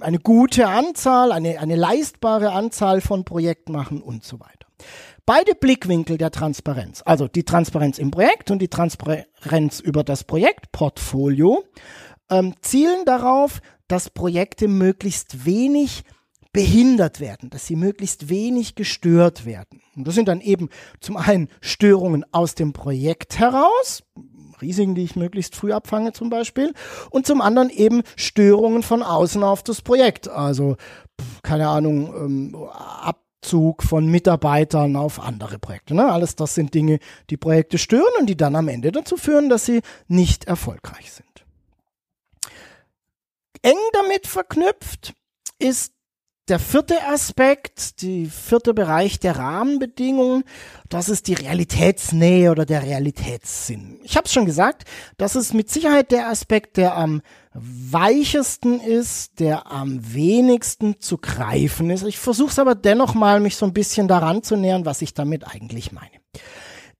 eine 0.00 0.18
gute 0.18 0.66
Anzahl, 0.66 1.30
eine, 1.30 1.60
eine 1.60 1.76
leistbare 1.76 2.52
Anzahl 2.52 3.02
von 3.02 3.26
Projekten 3.26 3.72
machen 3.72 4.00
und 4.00 4.24
so 4.24 4.40
weiter 4.40 4.66
beide 5.26 5.54
Blickwinkel 5.54 6.16
der 6.16 6.30
Transparenz, 6.30 7.02
also 7.04 7.28
die 7.28 7.44
Transparenz 7.44 7.98
im 7.98 8.10
Projekt 8.10 8.50
und 8.50 8.60
die 8.60 8.68
Transparenz 8.68 9.80
über 9.80 10.04
das 10.04 10.24
Projektportfolio, 10.24 11.64
ähm, 12.30 12.54
zielen 12.62 13.04
darauf, 13.04 13.60
dass 13.88 14.10
Projekte 14.10 14.68
möglichst 14.68 15.44
wenig 15.44 16.04
behindert 16.52 17.20
werden, 17.20 17.50
dass 17.50 17.66
sie 17.66 17.76
möglichst 17.76 18.30
wenig 18.30 18.76
gestört 18.76 19.44
werden. 19.44 19.82
Und 19.94 20.08
das 20.08 20.14
sind 20.14 20.28
dann 20.28 20.40
eben 20.40 20.70
zum 21.00 21.16
einen 21.18 21.48
Störungen 21.60 22.24
aus 22.32 22.54
dem 22.54 22.72
Projekt 22.72 23.38
heraus, 23.38 24.02
Risiken, 24.62 24.94
die 24.94 25.04
ich 25.04 25.16
möglichst 25.16 25.54
früh 25.54 25.72
abfange 25.72 26.12
zum 26.12 26.30
Beispiel, 26.30 26.72
und 27.10 27.26
zum 27.26 27.42
anderen 27.42 27.68
eben 27.68 28.02
Störungen 28.16 28.82
von 28.82 29.02
außen 29.02 29.42
auf 29.42 29.62
das 29.62 29.82
Projekt. 29.82 30.28
Also, 30.28 30.76
keine 31.42 31.68
Ahnung, 31.68 32.14
ähm, 32.16 32.56
ab 32.72 33.25
Abzug 33.46 33.84
von 33.84 34.06
Mitarbeitern 34.06 34.96
auf 34.96 35.20
andere 35.20 35.60
Projekte. 35.60 35.94
Ne? 35.94 36.10
Alles 36.10 36.34
das 36.34 36.56
sind 36.56 36.74
Dinge, 36.74 36.98
die 37.30 37.36
Projekte 37.36 37.78
stören 37.78 38.12
und 38.18 38.26
die 38.26 38.36
dann 38.36 38.56
am 38.56 38.66
Ende 38.66 38.90
dazu 38.90 39.16
führen, 39.16 39.48
dass 39.48 39.64
sie 39.64 39.82
nicht 40.08 40.46
erfolgreich 40.46 41.12
sind. 41.12 41.44
Eng 43.62 43.76
damit 43.92 44.26
verknüpft 44.26 45.14
ist 45.60 45.92
der 46.48 46.60
vierte 46.60 46.94
Aspekt, 47.08 48.02
die 48.02 48.26
vierte 48.26 48.72
Bereich 48.72 49.18
der 49.18 49.36
Rahmenbedingungen, 49.36 50.44
das 50.88 51.08
ist 51.08 51.26
die 51.26 51.34
Realitätsnähe 51.34 52.52
oder 52.52 52.64
der 52.64 52.84
Realitätssinn. 52.84 53.98
Ich 54.04 54.16
habe 54.16 54.26
es 54.26 54.32
schon 54.32 54.46
gesagt, 54.46 54.84
das 55.16 55.34
ist 55.34 55.54
mit 55.54 55.70
Sicherheit 55.70 56.12
der 56.12 56.28
Aspekt, 56.28 56.76
der 56.76 56.96
am 56.96 57.22
weichesten 57.52 58.80
ist, 58.80 59.40
der 59.40 59.70
am 59.72 60.14
wenigsten 60.14 61.00
zu 61.00 61.18
greifen 61.18 61.90
ist. 61.90 62.04
Ich 62.04 62.18
versuche 62.18 62.50
es 62.50 62.58
aber 62.60 62.76
dennoch 62.76 63.14
mal, 63.14 63.40
mich 63.40 63.56
so 63.56 63.66
ein 63.66 63.72
bisschen 63.72 64.06
daran 64.06 64.44
zu 64.44 64.56
nähern, 64.56 64.84
was 64.84 65.02
ich 65.02 65.14
damit 65.14 65.46
eigentlich 65.46 65.90
meine. 65.90 66.10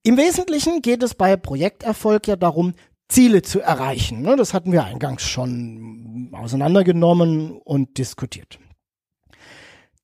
Im 0.02 0.16
Wesentlichen 0.16 0.82
geht 0.82 1.02
es 1.04 1.14
bei 1.14 1.36
Projekterfolg 1.36 2.26
ja 2.26 2.36
darum, 2.36 2.74
Ziele 3.08 3.42
zu 3.42 3.60
erreichen. 3.60 4.22
Ne? 4.22 4.34
Das 4.34 4.54
hatten 4.54 4.72
wir 4.72 4.84
eingangs 4.84 5.22
schon 5.22 6.30
auseinandergenommen 6.32 7.52
und 7.52 7.98
diskutiert. 7.98 8.58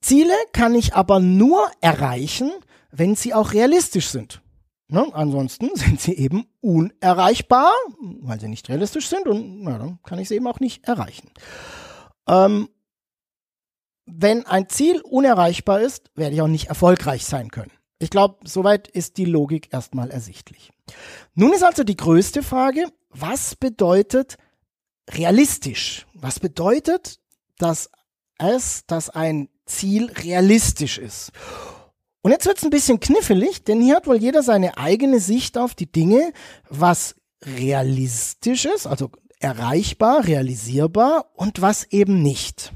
Ziele 0.03 0.35
kann 0.53 0.75
ich 0.75 0.95
aber 0.95 1.21
nur 1.21 1.71
erreichen, 1.81 2.51
wenn 2.91 3.17
sie 3.17 3.33
auch 3.35 3.53
realistisch 3.53 4.09
sind. 4.09 4.43
Ne? 4.89 5.07
Ansonsten 5.13 5.71
sind 5.75 6.01
sie 6.01 6.17
eben 6.17 6.47
unerreichbar, 6.61 7.71
weil 8.21 8.39
sie 8.41 8.49
nicht 8.49 8.69
realistisch 8.69 9.09
sind 9.09 9.27
und 9.27 9.63
na, 9.63 9.79
dann 9.79 9.99
kann 10.03 10.19
ich 10.19 10.29
sie 10.29 10.35
eben 10.37 10.47
auch 10.47 10.61
nicht 10.61 10.85
erreichen. 10.85 11.31
Ähm, 12.29 12.69
wenn 14.05 14.47
ein 14.47 14.69
Ziel 14.69 15.01
unerreichbar 15.01 15.81
ist, 15.81 16.11
werde 16.15 16.35
ich 16.35 16.43
auch 16.43 16.49
nicht 16.49 16.69
erfolgreich 16.69 17.25
sein 17.25 17.51
können. 17.51 17.73
Ich 17.99 18.11
glaube, 18.11 18.39
soweit 18.45 18.89
ist 18.89 19.17
die 19.17 19.25
Logik 19.25 19.73
erstmal 19.73 20.11
ersichtlich. 20.11 20.73
Nun 21.35 21.53
ist 21.53 21.65
also 21.65 21.85
die 21.85 21.97
größte 21.97 22.43
Frage, 22.43 22.89
was 23.11 23.55
bedeutet 23.55 24.37
realistisch? 25.09 26.07
Was 26.13 26.41
bedeutet, 26.41 27.21
dass 27.59 27.91
es, 28.39 28.85
dass 28.87 29.09
ein 29.09 29.49
Ziel 29.67 30.11
realistisch 30.13 30.99
ist. 30.99 31.33
Und 32.23 32.31
jetzt 32.31 32.47
wird 32.47 32.59
es 32.59 32.65
ein 32.65 32.71
bisschen 32.71 33.01
knifflig, 33.01 33.65
denn 33.65 33.83
hier 33.83 33.97
hat 33.97 34.07
wohl 34.07 34.17
jeder 34.17 34.43
seine 34.43 34.79
eigene 34.79 35.19
Sicht 35.19 35.59
auf 35.59 35.75
die 35.75 35.91
Dinge, 35.91 36.33
was 36.69 37.17
realistisch 37.45 38.65
ist, 38.65 38.87
also 38.87 39.11
erreichbar, 39.41 40.25
realisierbar 40.25 41.33
und 41.35 41.61
was 41.61 41.85
eben 41.91 42.23
nicht. 42.23 42.73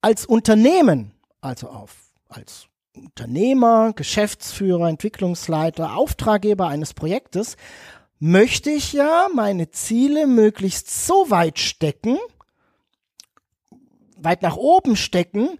Als 0.00 0.24
Unternehmen, 0.24 1.12
also 1.42 1.68
auf, 1.68 1.94
als 2.28 2.68
Unternehmer, 2.96 3.92
Geschäftsführer, 3.94 4.88
Entwicklungsleiter, 4.88 5.94
Auftraggeber 5.94 6.68
eines 6.68 6.94
Projektes, 6.94 7.56
möchte 8.18 8.70
ich 8.70 8.94
ja 8.94 9.28
meine 9.34 9.70
Ziele 9.70 10.26
möglichst 10.26 11.06
so 11.06 11.30
weit 11.30 11.58
stecken, 11.58 12.18
weit 14.22 14.42
nach 14.42 14.56
oben 14.56 14.96
stecken, 14.96 15.58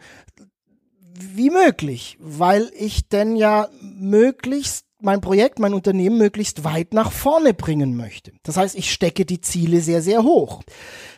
wie 1.13 1.51
möglich, 1.51 2.17
weil 2.21 2.71
ich 2.75 3.09
denn 3.09 3.37
ja 3.37 3.69
möglichst 3.81 4.87
mein 5.03 5.21
Projekt, 5.21 5.59
mein 5.59 5.75
Unternehmen 5.75 6.19
möglichst 6.19 6.65
weit 6.65 6.93
nach 6.95 7.13
vorne 7.13 7.55
bringen 7.55 7.97
möchte. 7.97 8.33
Das 8.43 8.57
heißt, 8.57 8.77
ich 8.77 8.93
stecke 8.93 9.25
die 9.25 9.41
Ziele 9.41 9.81
sehr, 9.81 10.03
sehr 10.03 10.23
hoch. 10.23 10.63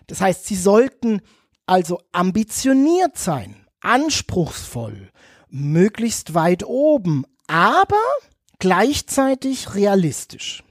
Das 0.07 0.21
heißt, 0.21 0.47
sie 0.47 0.57
sollten 0.57 1.21
also 1.67 2.01
ambitioniert 2.13 3.17
sein, 3.17 3.67
anspruchsvoll, 3.81 5.11
möglichst 5.49 6.35
weit 6.35 6.65
oben, 6.65 7.25
aber 7.47 8.01
gleichzeitig 8.59 9.75
realistisch. 9.75 10.63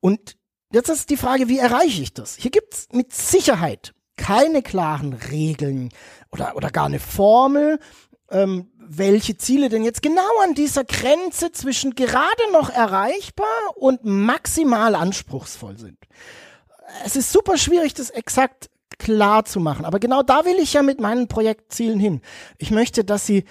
Und 0.00 0.36
jetzt 0.72 0.88
ist 0.88 1.10
die 1.10 1.16
Frage, 1.16 1.48
wie 1.48 1.58
erreiche 1.58 2.02
ich 2.02 2.14
das? 2.14 2.36
Hier 2.36 2.50
gibt 2.50 2.74
es 2.74 2.88
mit 2.92 3.12
Sicherheit 3.12 3.93
keine 4.16 4.62
klaren 4.62 5.12
Regeln 5.12 5.90
oder, 6.30 6.56
oder 6.56 6.70
gar 6.70 6.86
eine 6.86 7.00
Formel, 7.00 7.78
ähm, 8.30 8.70
welche 8.76 9.36
Ziele 9.36 9.68
denn 9.68 9.84
jetzt 9.84 10.02
genau 10.02 10.22
an 10.42 10.54
dieser 10.54 10.84
Grenze 10.84 11.52
zwischen 11.52 11.94
gerade 11.94 12.52
noch 12.52 12.70
erreichbar 12.70 13.46
und 13.76 14.04
maximal 14.04 14.94
anspruchsvoll 14.94 15.78
sind. 15.78 15.98
Es 17.04 17.16
ist 17.16 17.32
super 17.32 17.56
schwierig, 17.56 17.94
das 17.94 18.10
exakt 18.10 18.70
klar 18.98 19.44
zu 19.44 19.60
machen. 19.60 19.84
Aber 19.84 19.98
genau 19.98 20.22
da 20.22 20.44
will 20.44 20.58
ich 20.58 20.74
ja 20.74 20.82
mit 20.82 21.00
meinen 21.00 21.28
Projektzielen 21.28 21.98
hin. 21.98 22.20
Ich 22.58 22.70
möchte, 22.70 23.04
dass 23.04 23.26
sie 23.26 23.44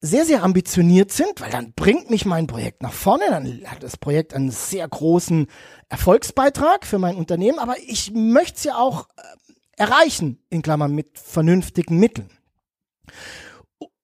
sehr, 0.00 0.24
sehr 0.24 0.42
ambitioniert 0.44 1.10
sind, 1.10 1.40
weil 1.40 1.50
dann 1.50 1.72
bringt 1.72 2.08
mich 2.08 2.24
mein 2.24 2.46
Projekt 2.46 2.82
nach 2.82 2.92
vorne, 2.92 3.24
dann 3.30 3.62
hat 3.66 3.82
das 3.82 3.96
Projekt 3.96 4.32
einen 4.32 4.50
sehr 4.50 4.86
großen 4.86 5.48
Erfolgsbeitrag 5.88 6.86
für 6.86 6.98
mein 6.98 7.16
Unternehmen, 7.16 7.58
aber 7.58 7.74
ich 7.84 8.12
möchte 8.12 8.68
ja 8.68 8.76
auch 8.76 9.08
äh, 9.16 9.47
erreichen, 9.78 10.42
in 10.50 10.62
Klammern 10.62 10.94
mit 10.94 11.18
vernünftigen 11.18 11.98
Mitteln. 11.98 12.30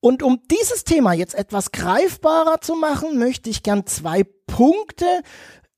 Und 0.01 0.23
um 0.23 0.43
dieses 0.51 0.85
Thema 0.85 1.15
jetzt 1.15 1.35
etwas 1.35 1.73
greifbarer 1.73 2.61
zu 2.61 2.75
machen, 2.75 3.19
möchte 3.19 3.49
ich 3.49 3.63
gern 3.63 3.87
zwei 3.87 4.25
Punkte 4.47 5.23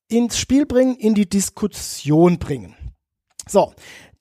ins 0.09 0.39
Spiel 0.39 0.67
bringen, 0.67 0.97
in 0.97 1.15
die 1.15 1.29
Diskussion 1.29 2.39
bringen. 2.39 2.75
So, 3.49 3.73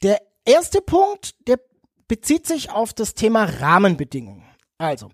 der 0.04 0.22
erste 0.46 0.82
Punkt, 0.82 1.36
der 1.48 1.60
bezieht 2.08 2.46
sich 2.46 2.70
auf 2.70 2.94
das 2.94 3.16
Thema 3.16 3.46
Rahmenbedingungen. 3.46 4.44
Also, 4.78 5.10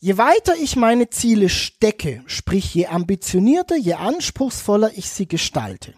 je 0.00 0.18
weiter 0.18 0.56
ich 0.60 0.76
meine 0.76 1.08
Ziele 1.08 1.48
stecke, 1.48 2.22
sprich 2.26 2.74
je 2.74 2.86
ambitionierter, 2.86 3.76
je 3.76 3.94
anspruchsvoller 3.94 4.90
ich 4.96 5.08
sie 5.08 5.28
gestalte, 5.28 5.94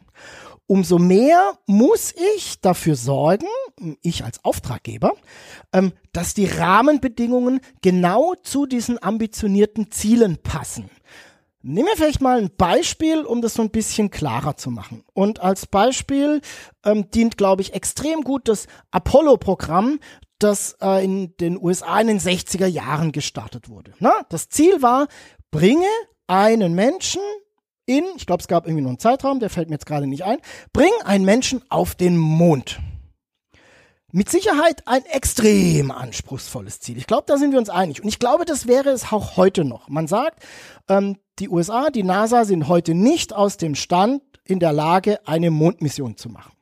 umso 0.67 0.99
mehr 0.99 1.59
muss 1.67 2.13
ich 2.37 2.61
dafür 2.61 2.97
sorgen, 2.97 3.47
ich 4.03 4.25
als 4.25 4.45
Auftraggeber, 4.45 5.13
ähm, 5.73 5.93
dass 6.13 6.35
die 6.35 6.47
Rahmenbedingungen 6.47 7.61
genau 7.83 8.35
zu 8.43 8.67
diesen 8.67 9.03
ambitionierten 9.03 9.91
Zielen 9.91 10.39
passen. 10.43 10.91
Nehmen 11.63 11.89
wir 11.89 11.97
vielleicht 11.97 12.21
mal 12.21 12.39
ein 12.39 12.51
Beispiel, 12.57 13.23
um 13.23 13.43
das 13.43 13.55
so 13.55 13.63
ein 13.63 13.71
bisschen 13.71 14.11
klarer 14.11 14.57
zu 14.57 14.71
machen. 14.71 15.03
Und 15.15 15.41
als 15.41 15.67
Beispiel 15.67 16.41
ähm, 16.85 17.11
dient, 17.11 17.37
glaube 17.37 17.63
ich, 17.63 17.75
extrem 17.75 18.23
gut 18.23 18.49
das 18.49 18.69
Apollo-Programm, 18.93 19.99
das 20.39 20.77
äh, 20.81 21.05
in 21.05 21.37
den 21.39 21.61
USA 21.61 22.01
in 22.01 22.07
den 22.07 22.21
60er 22.21 22.67
Jahren 22.67 23.11
gestartet 23.11 23.69
wurde. 23.69 23.95
Na, 23.99 24.13
das 24.29 24.49
Ziel 24.49 24.81
war, 24.81 25.09
bringe 25.51 25.89
einen 26.29 26.75
Menschen 26.75 27.23
in, 27.87 28.05
ich 28.17 28.27
glaube, 28.27 28.41
es 28.41 28.49
gab 28.49 28.67
irgendwie 28.67 28.83
noch 28.83 28.91
einen 28.91 28.99
Zeitraum, 28.99 29.41
der 29.41 29.51
fällt 29.51 29.69
mir 29.69 29.77
jetzt 29.77 29.87
gerade 29.87 30.07
nicht 30.07 30.25
ein, 30.25 30.39
bring 30.73 30.91
einen 31.05 31.25
Menschen 31.25 31.63
auf 31.69 31.95
den 31.95 32.17
Mond. 32.17 32.81
Mit 34.13 34.31
Sicherheit 34.31 34.87
ein 34.87 35.05
extrem 35.07 35.91
anspruchsvolles 35.91 36.81
Ziel. 36.81 36.97
Ich 36.97 37.07
glaube, 37.07 37.25
da 37.27 37.37
sind 37.37 37.53
wir 37.53 37.59
uns 37.59 37.69
einig. 37.69 38.03
Und 38.03 38.09
ich 38.09 38.19
glaube, 38.19 38.45
das 38.45 38.67
wäre 38.67 38.91
es 38.91 39.13
auch 39.13 39.37
heute 39.37 39.65
noch. 39.65 39.89
Man 39.89 40.07
sagt, 40.07 40.43
ähm, 40.89 41.17
die 41.39 41.49
USA, 41.49 41.91
die 41.91 42.03
NASA 42.03 42.45
sind 42.45 42.69
heute 42.69 42.95
nicht 42.95 43.35
aus 43.35 43.57
dem 43.57 43.75
Stand 43.75 44.23
in 44.45 44.61
der 44.61 44.73
Lage, 44.73 45.19
eine 45.27 45.51
Mondmission 45.51 46.17
zu 46.17 46.29
machen. 46.29 46.53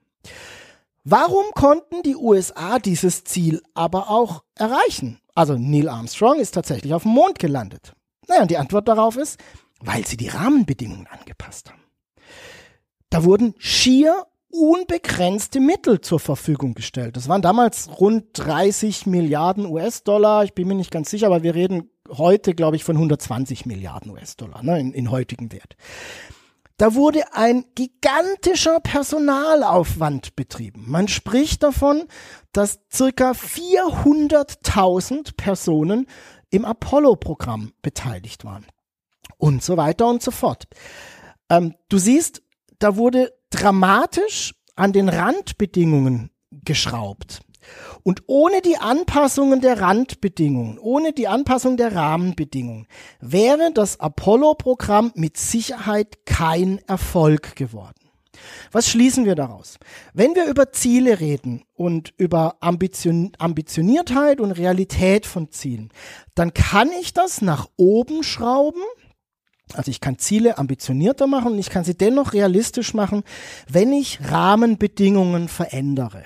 Warum 1.05 1.45
konnten 1.55 2.03
die 2.03 2.17
USA 2.17 2.79
dieses 2.79 3.25
Ziel 3.25 3.63
aber 3.75 4.11
auch 4.11 4.43
erreichen? 4.55 5.21
Also 5.35 5.55
Neil 5.57 5.89
Armstrong 5.89 6.41
ist 6.41 6.53
tatsächlich 6.53 6.95
auf 6.95 7.03
dem 7.03 7.13
Mond 7.13 7.39
gelandet. 7.39 7.93
Naja, 8.27 8.43
und 8.43 8.51
die 8.51 8.57
Antwort 8.57 8.89
darauf 8.89 9.17
ist, 9.17 9.39
weil 9.85 10.07
sie 10.07 10.17
die 10.17 10.29
Rahmenbedingungen 10.29 11.07
angepasst 11.07 11.71
haben. 11.71 11.83
Da 13.11 13.25
wurden 13.25 13.55
schier 13.59 14.27
unbegrenzte 14.51 15.61
Mittel 15.61 16.01
zur 16.01 16.21
Verfügung 16.21 16.75
gestellt. 16.75 17.17
Das 17.17 17.29
waren 17.29 17.43
damals 17.43 17.91
rund 18.01 18.27
30 18.35 19.07
Milliarden 19.07 19.67
US-Dollar. 19.67 20.45
Ich 20.45 20.55
bin 20.55 20.69
mir 20.69 20.75
nicht 20.75 20.93
ganz 20.93 21.11
sicher, 21.11 21.27
aber 21.27 21.43
wir 21.43 21.55
reden 21.55 21.91
heute, 22.09 22.55
glaube 22.55 22.77
ich, 22.77 22.85
von 22.85 22.97
120 22.97 23.67
Milliarden 23.67 24.13
US-Dollar 24.13 24.63
ne, 24.63 24.79
in, 24.79 24.93
in 24.93 25.11
heutigen 25.11 25.53
Wert. 25.53 25.77
Da 26.77 26.95
wurde 26.95 27.35
ein 27.35 27.65
gigantischer 27.75 28.81
Personalaufwand 28.81 30.35
betrieben. 30.35 30.85
Man 30.87 31.09
spricht 31.09 31.63
davon, 31.63 32.05
dass 32.53 32.81
circa 32.93 33.33
400.000 33.33 35.37
Personen 35.37 36.07
im 36.51 36.65
Apollo-Programm 36.65 37.73
beteiligt 37.83 38.45
waren. 38.45 38.67
Und 39.37 39.63
so 39.63 39.77
weiter 39.77 40.07
und 40.09 40.23
so 40.23 40.31
fort. 40.31 40.65
Ähm, 41.51 41.75
du 41.89 41.99
siehst, 41.99 42.43
da 42.79 42.97
wurde 42.97 43.33
dramatisch 43.51 44.55
an 44.77 44.93
den 44.93 45.09
Randbedingungen 45.09 46.31
geschraubt. 46.65 47.41
Und 48.03 48.25
ohne 48.27 48.61
die 48.61 48.77
Anpassungen 48.77 49.61
der 49.61 49.81
Randbedingungen, 49.81 50.79
ohne 50.79 51.13
die 51.13 51.29
Anpassung 51.29 51.77
der 51.77 51.95
Rahmenbedingungen, 51.95 52.87
wäre 53.21 53.73
das 53.73 54.01
Apollo-Programm 54.01 55.13
mit 55.15 55.39
Sicherheit 55.39 56.27
kein 56.27 56.81
Erfolg 56.87 57.57
geworden. 57.57 57.95
Was 58.73 58.91
schließen 58.91 59.25
wir 59.25 59.37
daraus? 59.37 59.79
Wenn 60.13 60.35
wir 60.35 60.47
über 60.47 60.73
Ziele 60.73 61.21
reden 61.21 61.65
und 61.75 62.13
über 62.19 62.57
Ambition, 62.61 63.33
Ambitioniertheit 63.39 64.41
und 64.41 64.53
Realität 64.53 65.25
von 65.25 65.51
Zielen, 65.51 65.91
dann 66.35 66.53
kann 66.53 66.91
ich 67.01 67.15
das 67.15 67.41
nach 67.43 67.69
oben 67.77 68.23
schrauben, 68.23 68.83
also 69.73 69.91
ich 69.91 70.01
kann 70.01 70.19
Ziele 70.19 70.59
ambitionierter 70.59 71.27
machen 71.27 71.53
und 71.53 71.59
ich 71.59 71.71
kann 71.71 71.85
sie 71.85 71.97
dennoch 71.97 72.33
realistisch 72.33 72.95
machen, 72.95 73.23
wenn 73.69 73.93
ich 73.93 74.19
Rahmenbedingungen 74.31 75.49
verändere. 75.49 76.25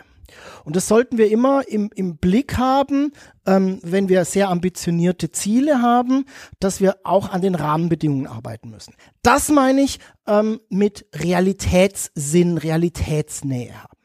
Und 0.64 0.76
das 0.76 0.86
sollten 0.86 1.16
wir 1.16 1.30
immer 1.30 1.66
im, 1.66 1.90
im 1.94 2.18
Blick 2.18 2.58
haben, 2.58 3.12
ähm, 3.46 3.78
wenn 3.82 4.10
wir 4.10 4.24
sehr 4.26 4.50
ambitionierte 4.50 5.30
Ziele 5.30 5.80
haben, 5.80 6.26
dass 6.60 6.82
wir 6.82 6.98
auch 7.04 7.30
an 7.30 7.40
den 7.40 7.54
Rahmenbedingungen 7.54 8.26
arbeiten 8.26 8.68
müssen. 8.68 8.94
Das 9.22 9.48
meine 9.48 9.80
ich 9.80 9.98
ähm, 10.26 10.60
mit 10.68 11.06
Realitätssinn, 11.14 12.58
Realitätsnähe 12.58 13.82
haben. 13.82 13.96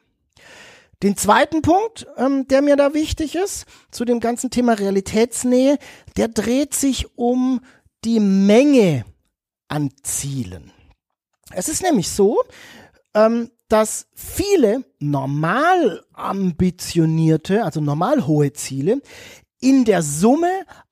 Den 1.01 1.17
zweiten 1.17 1.61
Punkt, 1.61 2.07
ähm, 2.15 2.47
der 2.47 2.61
mir 2.61 2.77
da 2.77 2.93
wichtig 2.93 3.35
ist, 3.35 3.65
zu 3.91 4.05
dem 4.05 4.21
ganzen 4.21 4.49
Thema 4.49 4.73
Realitätsnähe, 4.73 5.77
der 6.15 6.29
dreht 6.29 6.73
sich 6.73 7.17
um 7.17 7.59
die 8.05 8.21
Menge 8.21 9.03
an 9.73 9.89
Zielen. 10.03 10.71
Es 11.51 11.67
ist 11.67 11.81
nämlich 11.81 12.09
so, 12.09 12.43
ähm, 13.15 13.49
dass 13.69 14.05
viele 14.13 14.85
normal 14.99 16.03
ambitionierte, 16.13 17.63
also 17.63 17.81
normal 17.81 18.27
hohe 18.27 18.53
Ziele 18.53 19.01
in 19.59 19.83
der 19.83 20.03
Summe 20.03 20.51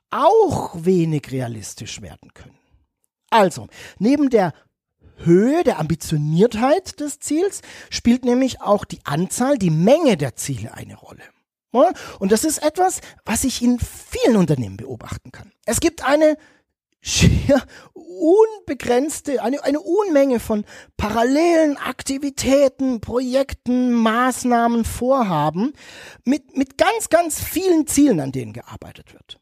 auch 0.10 0.72
wenig 0.74 1.32
realistisch 1.32 2.02
werden 2.02 2.34
können. 2.34 2.58
Also, 3.30 3.68
neben 4.00 4.32
der 4.32 4.52
Höhe 5.18 5.64
der 5.64 5.80
Ambitioniertheit 5.80 7.00
des 7.00 7.20
Ziels 7.20 7.62
spielt 7.92 8.26
nämlich 8.26 8.62
auch 8.62 8.84
die 8.84 9.06
Anzahl, 9.06 9.60
die 9.60 9.70
Menge 9.70 10.18
der 10.18 10.36
Ziele 10.36 10.74
eine 10.74 10.96
Rolle. 10.96 11.22
Und 12.18 12.32
das 12.32 12.44
ist 12.44 12.64
etwas, 12.64 13.02
was 13.26 13.44
ich 13.44 13.62
in 13.62 13.80
vielen 13.80 14.38
Unternehmen 14.38 14.78
beobachten 14.78 15.32
kann. 15.32 15.52
Es 15.66 15.80
gibt 15.80 16.04
eine 16.04 16.36
unbegrenzte, 17.94 19.42
eine, 19.42 19.64
eine 19.64 19.80
Unmenge 19.80 20.40
von 20.40 20.66
parallelen 20.98 21.78
Aktivitäten, 21.78 23.02
Projekten, 23.02 23.94
Maßnahmen, 23.94 24.86
Vorhaben 24.86 25.74
mit, 26.24 26.56
mit 26.56 26.78
ganz, 26.78 27.10
ganz 27.10 27.42
vielen 27.42 27.88
Zielen, 27.88 28.20
an 28.20 28.32
denen 28.32 28.54
gearbeitet 28.54 29.14
wird. 29.14 29.40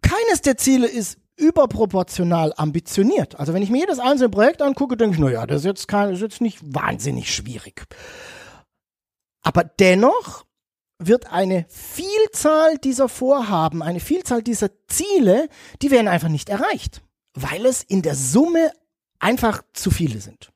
Keines 0.00 0.40
der 0.40 0.56
Ziele 0.56 0.86
ist 0.86 1.18
überproportional 1.36 2.54
ambitioniert. 2.56 3.38
Also 3.38 3.52
wenn 3.52 3.62
ich 3.62 3.70
mir 3.70 3.80
jedes 3.80 3.98
einzelne 3.98 4.30
Projekt 4.30 4.62
angucke, 4.62 4.96
denke 4.96 5.16
ich, 5.16 5.20
na 5.20 5.30
ja, 5.30 5.46
das 5.46 5.58
ist 5.58 5.66
jetzt, 5.66 5.88
kein, 5.88 6.08
das 6.08 6.18
ist 6.18 6.22
jetzt 6.22 6.40
nicht 6.40 6.60
wahnsinnig 6.62 7.34
schwierig. 7.34 7.84
Aber 9.42 9.64
dennoch 9.64 10.45
wird 10.98 11.30
eine 11.32 11.66
Vielzahl 11.68 12.78
dieser 12.78 13.08
Vorhaben, 13.08 13.82
eine 13.82 14.00
Vielzahl 14.00 14.42
dieser 14.42 14.70
Ziele, 14.88 15.48
die 15.82 15.90
werden 15.90 16.08
einfach 16.08 16.28
nicht 16.28 16.48
erreicht, 16.48 17.02
weil 17.34 17.66
es 17.66 17.82
in 17.82 18.02
der 18.02 18.14
Summe 18.14 18.72
einfach 19.18 19.62
zu 19.72 19.90
viele 19.90 20.20
sind. 20.20 20.52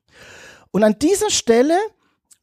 Und 0.71 0.83
an 0.83 0.97
dieser 0.99 1.29
Stelle 1.29 1.77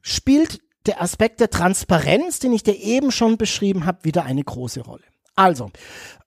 spielt 0.02 0.61
der 0.87 1.02
Aspekt 1.02 1.40
der 1.40 1.50
Transparenz, 1.50 2.38
den 2.38 2.52
ich 2.52 2.62
dir 2.62 2.76
eben 2.76 3.11
schon 3.11 3.37
beschrieben 3.37 3.84
habe, 3.84 4.04
wieder 4.04 4.24
eine 4.24 4.44
große 4.44 4.80
Rolle. 4.80 5.04
Also, 5.34 5.70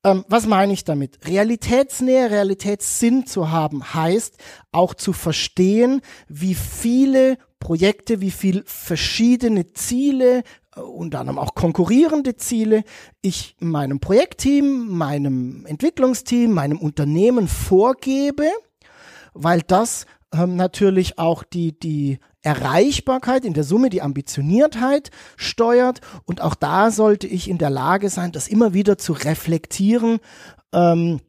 ähm, 0.03 0.23
was 0.29 0.45
meine 0.45 0.71
ich 0.71 0.85
damit? 0.85 1.19
Realitätsnähe, 1.27 2.31
Realitätssinn 2.31 3.25
zu 3.25 3.51
haben, 3.51 3.93
heißt 3.93 4.37
auch 4.71 4.93
zu 4.93 5.11
verstehen, 5.11 6.01
wie 6.29 6.55
viele 6.55 7.37
Projekte, 7.59 8.21
wie 8.21 8.31
viel 8.31 8.63
verschiedene 8.65 9.73
Ziele, 9.73 10.43
unter 10.75 11.19
anderem 11.19 11.39
auch 11.39 11.53
konkurrierende 11.53 12.37
Ziele, 12.37 12.83
ich 13.21 13.55
meinem 13.59 13.99
Projektteam, 13.99 14.87
meinem 14.87 15.65
Entwicklungsteam, 15.65 16.51
meinem 16.51 16.79
Unternehmen 16.79 17.47
vorgebe, 17.47 18.49
weil 19.33 19.61
das 19.61 20.05
ähm, 20.33 20.55
natürlich 20.55 21.19
auch 21.19 21.43
die, 21.43 21.77
die 21.77 22.19
Erreichbarkeit 22.41 23.45
in 23.45 23.53
der 23.53 23.63
Summe, 23.63 23.89
die 23.89 24.01
Ambitioniertheit 24.01 25.11
steuert. 25.35 26.01
Und 26.25 26.41
auch 26.41 26.55
da 26.55 26.91
sollte 26.91 27.27
ich 27.27 27.49
in 27.49 27.57
der 27.57 27.69
Lage 27.69 28.09
sein, 28.09 28.31
das 28.31 28.47
immer 28.47 28.73
wieder 28.73 28.97
zu 28.97 29.13
reflektieren, 29.13 30.19
ähm, 30.73 31.19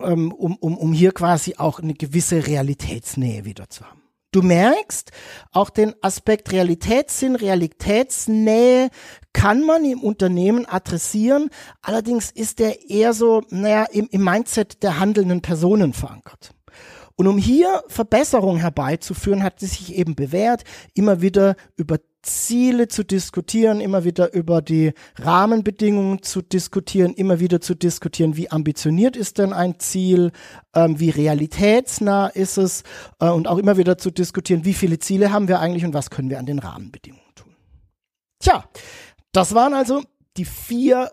ähm, 0.00 0.32
um, 0.32 0.56
um, 0.56 0.76
um 0.76 0.92
hier 0.92 1.12
quasi 1.12 1.56
auch 1.58 1.80
eine 1.80 1.94
gewisse 1.94 2.46
Realitätsnähe 2.46 3.44
wieder 3.44 3.68
zu 3.68 3.84
haben. 3.84 4.03
Du 4.34 4.42
merkst, 4.42 5.12
auch 5.52 5.70
den 5.70 5.94
Aspekt 6.02 6.50
Realitätssinn, 6.50 7.36
Realitätsnähe 7.36 8.90
kann 9.32 9.64
man 9.64 9.84
im 9.84 10.02
Unternehmen 10.02 10.66
adressieren. 10.66 11.50
Allerdings 11.82 12.32
ist 12.32 12.58
der 12.58 12.90
eher 12.90 13.12
so, 13.12 13.42
naja, 13.50 13.84
im, 13.84 14.08
im 14.10 14.24
Mindset 14.24 14.82
der 14.82 14.98
handelnden 14.98 15.40
Personen 15.40 15.92
verankert. 15.92 16.52
Und 17.14 17.28
um 17.28 17.38
hier 17.38 17.84
Verbesserung 17.86 18.56
herbeizuführen, 18.56 19.44
hat 19.44 19.62
es 19.62 19.70
sich 19.70 19.94
eben 19.94 20.16
bewährt, 20.16 20.64
immer 20.94 21.20
wieder 21.20 21.54
über 21.76 21.98
Ziele 22.24 22.88
zu 22.88 23.04
diskutieren, 23.04 23.80
immer 23.80 24.04
wieder 24.04 24.32
über 24.32 24.62
die 24.62 24.92
Rahmenbedingungen 25.16 26.22
zu 26.22 26.42
diskutieren, 26.42 27.14
immer 27.14 27.40
wieder 27.40 27.60
zu 27.60 27.74
diskutieren, 27.74 28.36
wie 28.36 28.50
ambitioniert 28.50 29.16
ist 29.16 29.38
denn 29.38 29.52
ein 29.52 29.78
Ziel, 29.78 30.32
ähm, 30.74 30.98
wie 30.98 31.10
realitätsnah 31.10 32.28
ist 32.28 32.56
es 32.56 32.82
äh, 33.20 33.28
und 33.28 33.46
auch 33.46 33.58
immer 33.58 33.76
wieder 33.76 33.98
zu 33.98 34.10
diskutieren, 34.10 34.64
wie 34.64 34.74
viele 34.74 34.98
Ziele 34.98 35.32
haben 35.32 35.48
wir 35.48 35.60
eigentlich 35.60 35.84
und 35.84 35.94
was 35.94 36.10
können 36.10 36.30
wir 36.30 36.38
an 36.38 36.46
den 36.46 36.58
Rahmenbedingungen 36.58 37.34
tun. 37.34 37.54
Tja, 38.40 38.64
das 39.32 39.54
waren 39.54 39.74
also 39.74 40.02
die 40.36 40.44
vier 40.44 41.10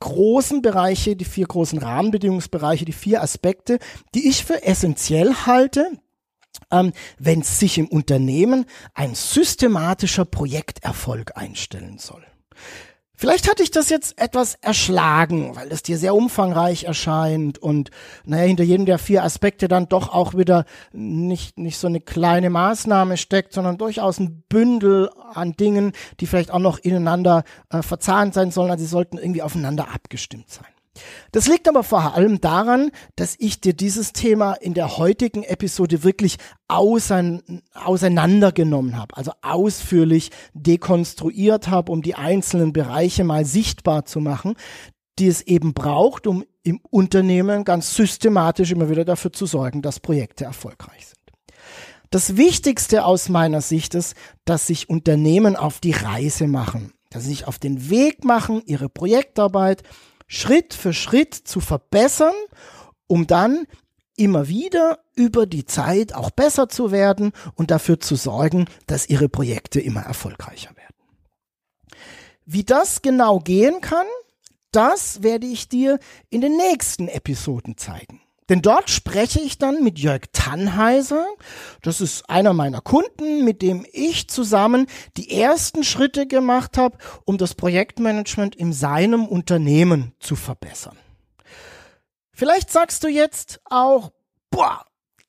großen 0.00 0.62
Bereiche, 0.62 1.16
die 1.16 1.24
vier 1.24 1.46
großen 1.46 1.78
Rahmenbedingungsbereiche, 1.78 2.84
die 2.84 2.92
vier 2.92 3.22
Aspekte, 3.22 3.78
die 4.14 4.28
ich 4.28 4.44
für 4.44 4.64
essentiell 4.64 5.34
halte, 5.46 5.90
ähm, 6.70 6.92
wenn 7.18 7.42
sich 7.42 7.78
im 7.78 7.88
Unternehmen 7.88 8.66
ein 8.94 9.14
systematischer 9.14 10.24
Projekterfolg 10.24 11.36
einstellen 11.36 11.98
soll. 11.98 12.24
Vielleicht 13.16 13.48
hatte 13.48 13.62
ich 13.62 13.70
das 13.70 13.90
jetzt 13.90 14.20
etwas 14.20 14.56
erschlagen, 14.56 15.54
weil 15.54 15.68
es 15.70 15.84
dir 15.84 15.98
sehr 15.98 16.16
umfangreich 16.16 16.84
erscheint 16.84 17.58
und 17.58 17.90
naja, 18.24 18.44
hinter 18.44 18.64
jedem 18.64 18.86
der 18.86 18.98
vier 18.98 19.22
Aspekte 19.22 19.68
dann 19.68 19.88
doch 19.88 20.08
auch 20.12 20.34
wieder 20.34 20.64
nicht, 20.92 21.56
nicht 21.56 21.78
so 21.78 21.86
eine 21.86 22.00
kleine 22.00 22.50
Maßnahme 22.50 23.16
steckt, 23.16 23.52
sondern 23.52 23.78
durchaus 23.78 24.18
ein 24.18 24.42
Bündel 24.48 25.10
an 25.32 25.52
Dingen, 25.52 25.92
die 26.18 26.26
vielleicht 26.26 26.50
auch 26.50 26.58
noch 26.58 26.78
ineinander 26.78 27.44
äh, 27.70 27.82
verzahnt 27.82 28.34
sein 28.34 28.50
sollen, 28.50 28.72
also 28.72 28.84
sie 28.84 28.90
sollten 28.90 29.16
irgendwie 29.16 29.42
aufeinander 29.42 29.88
abgestimmt 29.94 30.50
sein. 30.50 30.73
Das 31.32 31.48
liegt 31.48 31.68
aber 31.68 31.82
vor 31.82 32.14
allem 32.14 32.40
daran, 32.40 32.90
dass 33.16 33.34
ich 33.38 33.60
dir 33.60 33.74
dieses 33.74 34.12
Thema 34.12 34.54
in 34.54 34.74
der 34.74 34.96
heutigen 34.96 35.42
Episode 35.42 36.04
wirklich 36.04 36.36
auseinandergenommen 36.68 38.96
habe, 38.96 39.16
also 39.16 39.32
ausführlich 39.42 40.30
dekonstruiert 40.54 41.68
habe, 41.68 41.92
um 41.92 42.02
die 42.02 42.14
einzelnen 42.14 42.72
Bereiche 42.72 43.24
mal 43.24 43.44
sichtbar 43.44 44.04
zu 44.04 44.20
machen, 44.20 44.54
die 45.18 45.28
es 45.28 45.42
eben 45.42 45.74
braucht, 45.74 46.26
um 46.26 46.44
im 46.62 46.80
Unternehmen 46.90 47.64
ganz 47.64 47.94
systematisch 47.94 48.72
immer 48.72 48.88
wieder 48.88 49.04
dafür 49.04 49.32
zu 49.32 49.46
sorgen, 49.46 49.82
dass 49.82 50.00
Projekte 50.00 50.44
erfolgreich 50.44 51.06
sind. 51.06 51.18
Das 52.10 52.36
Wichtigste 52.36 53.04
aus 53.04 53.28
meiner 53.28 53.60
Sicht 53.60 53.94
ist, 53.94 54.14
dass 54.44 54.68
sich 54.68 54.88
Unternehmen 54.88 55.56
auf 55.56 55.80
die 55.80 55.92
Reise 55.92 56.46
machen, 56.46 56.92
dass 57.10 57.24
sie 57.24 57.30
sich 57.30 57.46
auf 57.46 57.58
den 57.58 57.90
Weg 57.90 58.24
machen, 58.24 58.62
ihre 58.66 58.88
Projektarbeit 58.88 59.82
Schritt 60.26 60.74
für 60.74 60.92
Schritt 60.92 61.34
zu 61.34 61.60
verbessern, 61.60 62.34
um 63.06 63.26
dann 63.26 63.66
immer 64.16 64.48
wieder 64.48 65.00
über 65.14 65.46
die 65.46 65.64
Zeit 65.64 66.14
auch 66.14 66.30
besser 66.30 66.68
zu 66.68 66.90
werden 66.92 67.32
und 67.54 67.70
dafür 67.70 68.00
zu 68.00 68.16
sorgen, 68.16 68.66
dass 68.86 69.08
ihre 69.08 69.28
Projekte 69.28 69.80
immer 69.80 70.02
erfolgreicher 70.02 70.74
werden. 70.76 70.94
Wie 72.46 72.64
das 72.64 73.02
genau 73.02 73.38
gehen 73.38 73.80
kann, 73.80 74.06
das 74.70 75.22
werde 75.22 75.46
ich 75.46 75.68
dir 75.68 75.98
in 76.30 76.40
den 76.40 76.56
nächsten 76.56 77.08
Episoden 77.08 77.76
zeigen. 77.76 78.20
Denn 78.48 78.60
dort 78.60 78.90
spreche 78.90 79.40
ich 79.40 79.58
dann 79.58 79.82
mit 79.82 79.98
Jörg 79.98 80.22
Tannheiser. 80.32 81.26
Das 81.82 82.00
ist 82.00 82.28
einer 82.28 82.52
meiner 82.52 82.82
Kunden, 82.82 83.44
mit 83.44 83.62
dem 83.62 83.86
ich 83.92 84.28
zusammen 84.28 84.86
die 85.16 85.30
ersten 85.30 85.82
Schritte 85.82 86.26
gemacht 86.26 86.76
habe, 86.76 86.98
um 87.24 87.38
das 87.38 87.54
Projektmanagement 87.54 88.54
in 88.54 88.72
seinem 88.72 89.26
Unternehmen 89.26 90.12
zu 90.20 90.36
verbessern. 90.36 90.98
Vielleicht 92.32 92.70
sagst 92.70 93.02
du 93.04 93.08
jetzt 93.08 93.60
auch, 93.64 94.10
boah, 94.50 94.84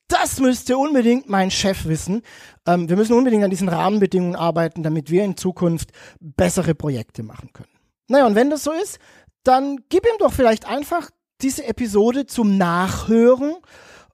das 0.08 0.38
müsste 0.38 0.76
unbedingt 0.76 1.28
mein 1.28 1.50
Chef 1.50 1.86
wissen. 1.86 2.22
Ähm, 2.66 2.88
wir 2.88 2.96
müssen 2.96 3.14
unbedingt 3.14 3.44
an 3.44 3.50
diesen 3.50 3.68
Rahmenbedingungen 3.68 4.36
arbeiten, 4.36 4.82
damit 4.82 5.10
wir 5.10 5.24
in 5.24 5.36
Zukunft 5.36 5.90
bessere 6.20 6.74
Projekte 6.74 7.22
machen 7.22 7.52
können. 7.52 7.70
Naja, 8.08 8.26
und 8.26 8.34
wenn 8.34 8.50
das 8.50 8.62
so 8.62 8.72
ist, 8.72 8.98
dann 9.42 9.78
gib 9.88 10.04
ihm 10.04 10.18
doch 10.18 10.32
vielleicht 10.32 10.66
einfach 10.66 11.10
diese 11.42 11.66
Episode 11.66 12.26
zum 12.26 12.56
Nachhören. 12.56 13.56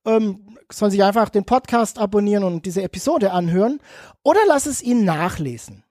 Ähm, 0.05 0.47
soll 0.71 0.91
sich 0.91 1.03
einfach 1.03 1.29
den 1.29 1.45
Podcast 1.45 1.99
abonnieren 1.99 2.45
und 2.45 2.67
diese 2.67 2.83
Episode 2.83 3.33
anhören 3.33 3.79
oder 4.23 4.41
lass 4.47 4.67
es 4.67 4.83
ihn 4.83 5.05
nachlesen. 5.05 5.85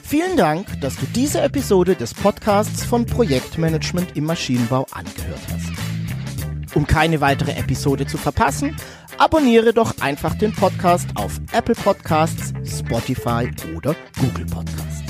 Vielen 0.08 0.38
Dank, 0.38 0.80
dass 0.80 0.96
du 0.96 1.06
diese 1.08 1.42
Episode 1.42 1.94
des 1.94 2.14
Podcasts 2.14 2.86
von 2.86 3.06
Projektmanagement 3.06 4.16
im 4.16 4.24
Maschinenbau 4.24 4.86
angehört 4.92 5.42
hast. 5.52 6.76
Um 6.76 6.88
keine 6.88 7.20
weitere 7.20 7.52
Episode 7.52 8.08
zu 8.08 8.18
verpassen, 8.18 8.74
abonniere 9.18 9.74
doch 9.74 10.00
einfach 10.00 10.36
den 10.36 10.54
Podcast 10.54 11.10
auf 11.16 11.42
Apple 11.52 11.76
Podcasts, 11.76 12.54
Spotify 12.64 13.52
oder 13.76 13.98
Google 14.18 14.46
Podcasts. 14.46 15.04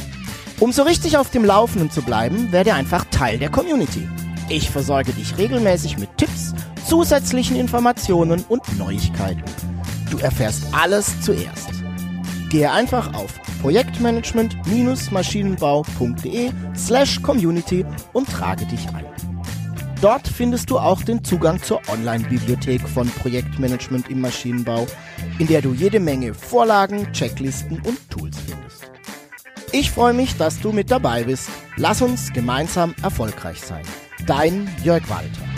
Um 0.59 0.71
so 0.71 0.81
richtig 0.81 1.15
auf 1.15 1.29
dem 1.29 1.45
Laufenden 1.45 1.91
zu 1.91 2.01
bleiben, 2.01 2.51
werde 2.51 2.73
einfach 2.73 3.05
Teil 3.11 3.37
der 3.37 3.51
Community. 3.51 4.09
Ich 4.49 4.71
versorge 4.71 5.13
dich 5.13 5.37
regelmäßig 5.37 5.99
mit 5.99 6.09
Tipps, 6.17 6.55
zusätzlichen 6.87 7.55
Informationen 7.55 8.43
und 8.49 8.63
Neuigkeiten. 8.79 9.43
Du 10.09 10.17
erfährst 10.17 10.63
alles 10.71 11.21
zuerst. 11.21 11.69
Gehe 12.49 12.71
einfach 12.71 13.13
auf 13.13 13.35
projektmanagement-maschinenbau.de 13.61 16.51
slash 16.75 17.21
community 17.21 17.85
und 18.13 18.29
trage 18.29 18.65
dich 18.65 18.87
ein. 18.89 19.05
Dort 20.01 20.27
findest 20.27 20.69
du 20.69 20.77
auch 20.77 21.01
den 21.01 21.23
Zugang 21.23 21.59
zur 21.61 21.81
Online-Bibliothek 21.89 22.87
von 22.87 23.09
Projektmanagement 23.09 24.09
im 24.09 24.21
Maschinenbau, 24.21 24.85
in 25.39 25.47
der 25.47 25.63
du 25.63 25.73
jede 25.73 25.99
Menge 25.99 26.35
Vorlagen, 26.35 27.11
Checklisten 27.13 27.81
und 27.81 27.97
Tools 28.11 28.37
findest. 28.37 28.91
Ich 29.71 29.89
freue 29.89 30.13
mich, 30.13 30.37
dass 30.37 30.59
du 30.59 30.71
mit 30.71 30.91
dabei 30.91 31.23
bist. 31.23 31.49
Lass 31.77 32.01
uns 32.01 32.31
gemeinsam 32.31 32.93
erfolgreich 33.01 33.59
sein. 33.59 33.83
Dein 34.27 34.69
Jörg 34.83 35.09
Walter. 35.09 35.56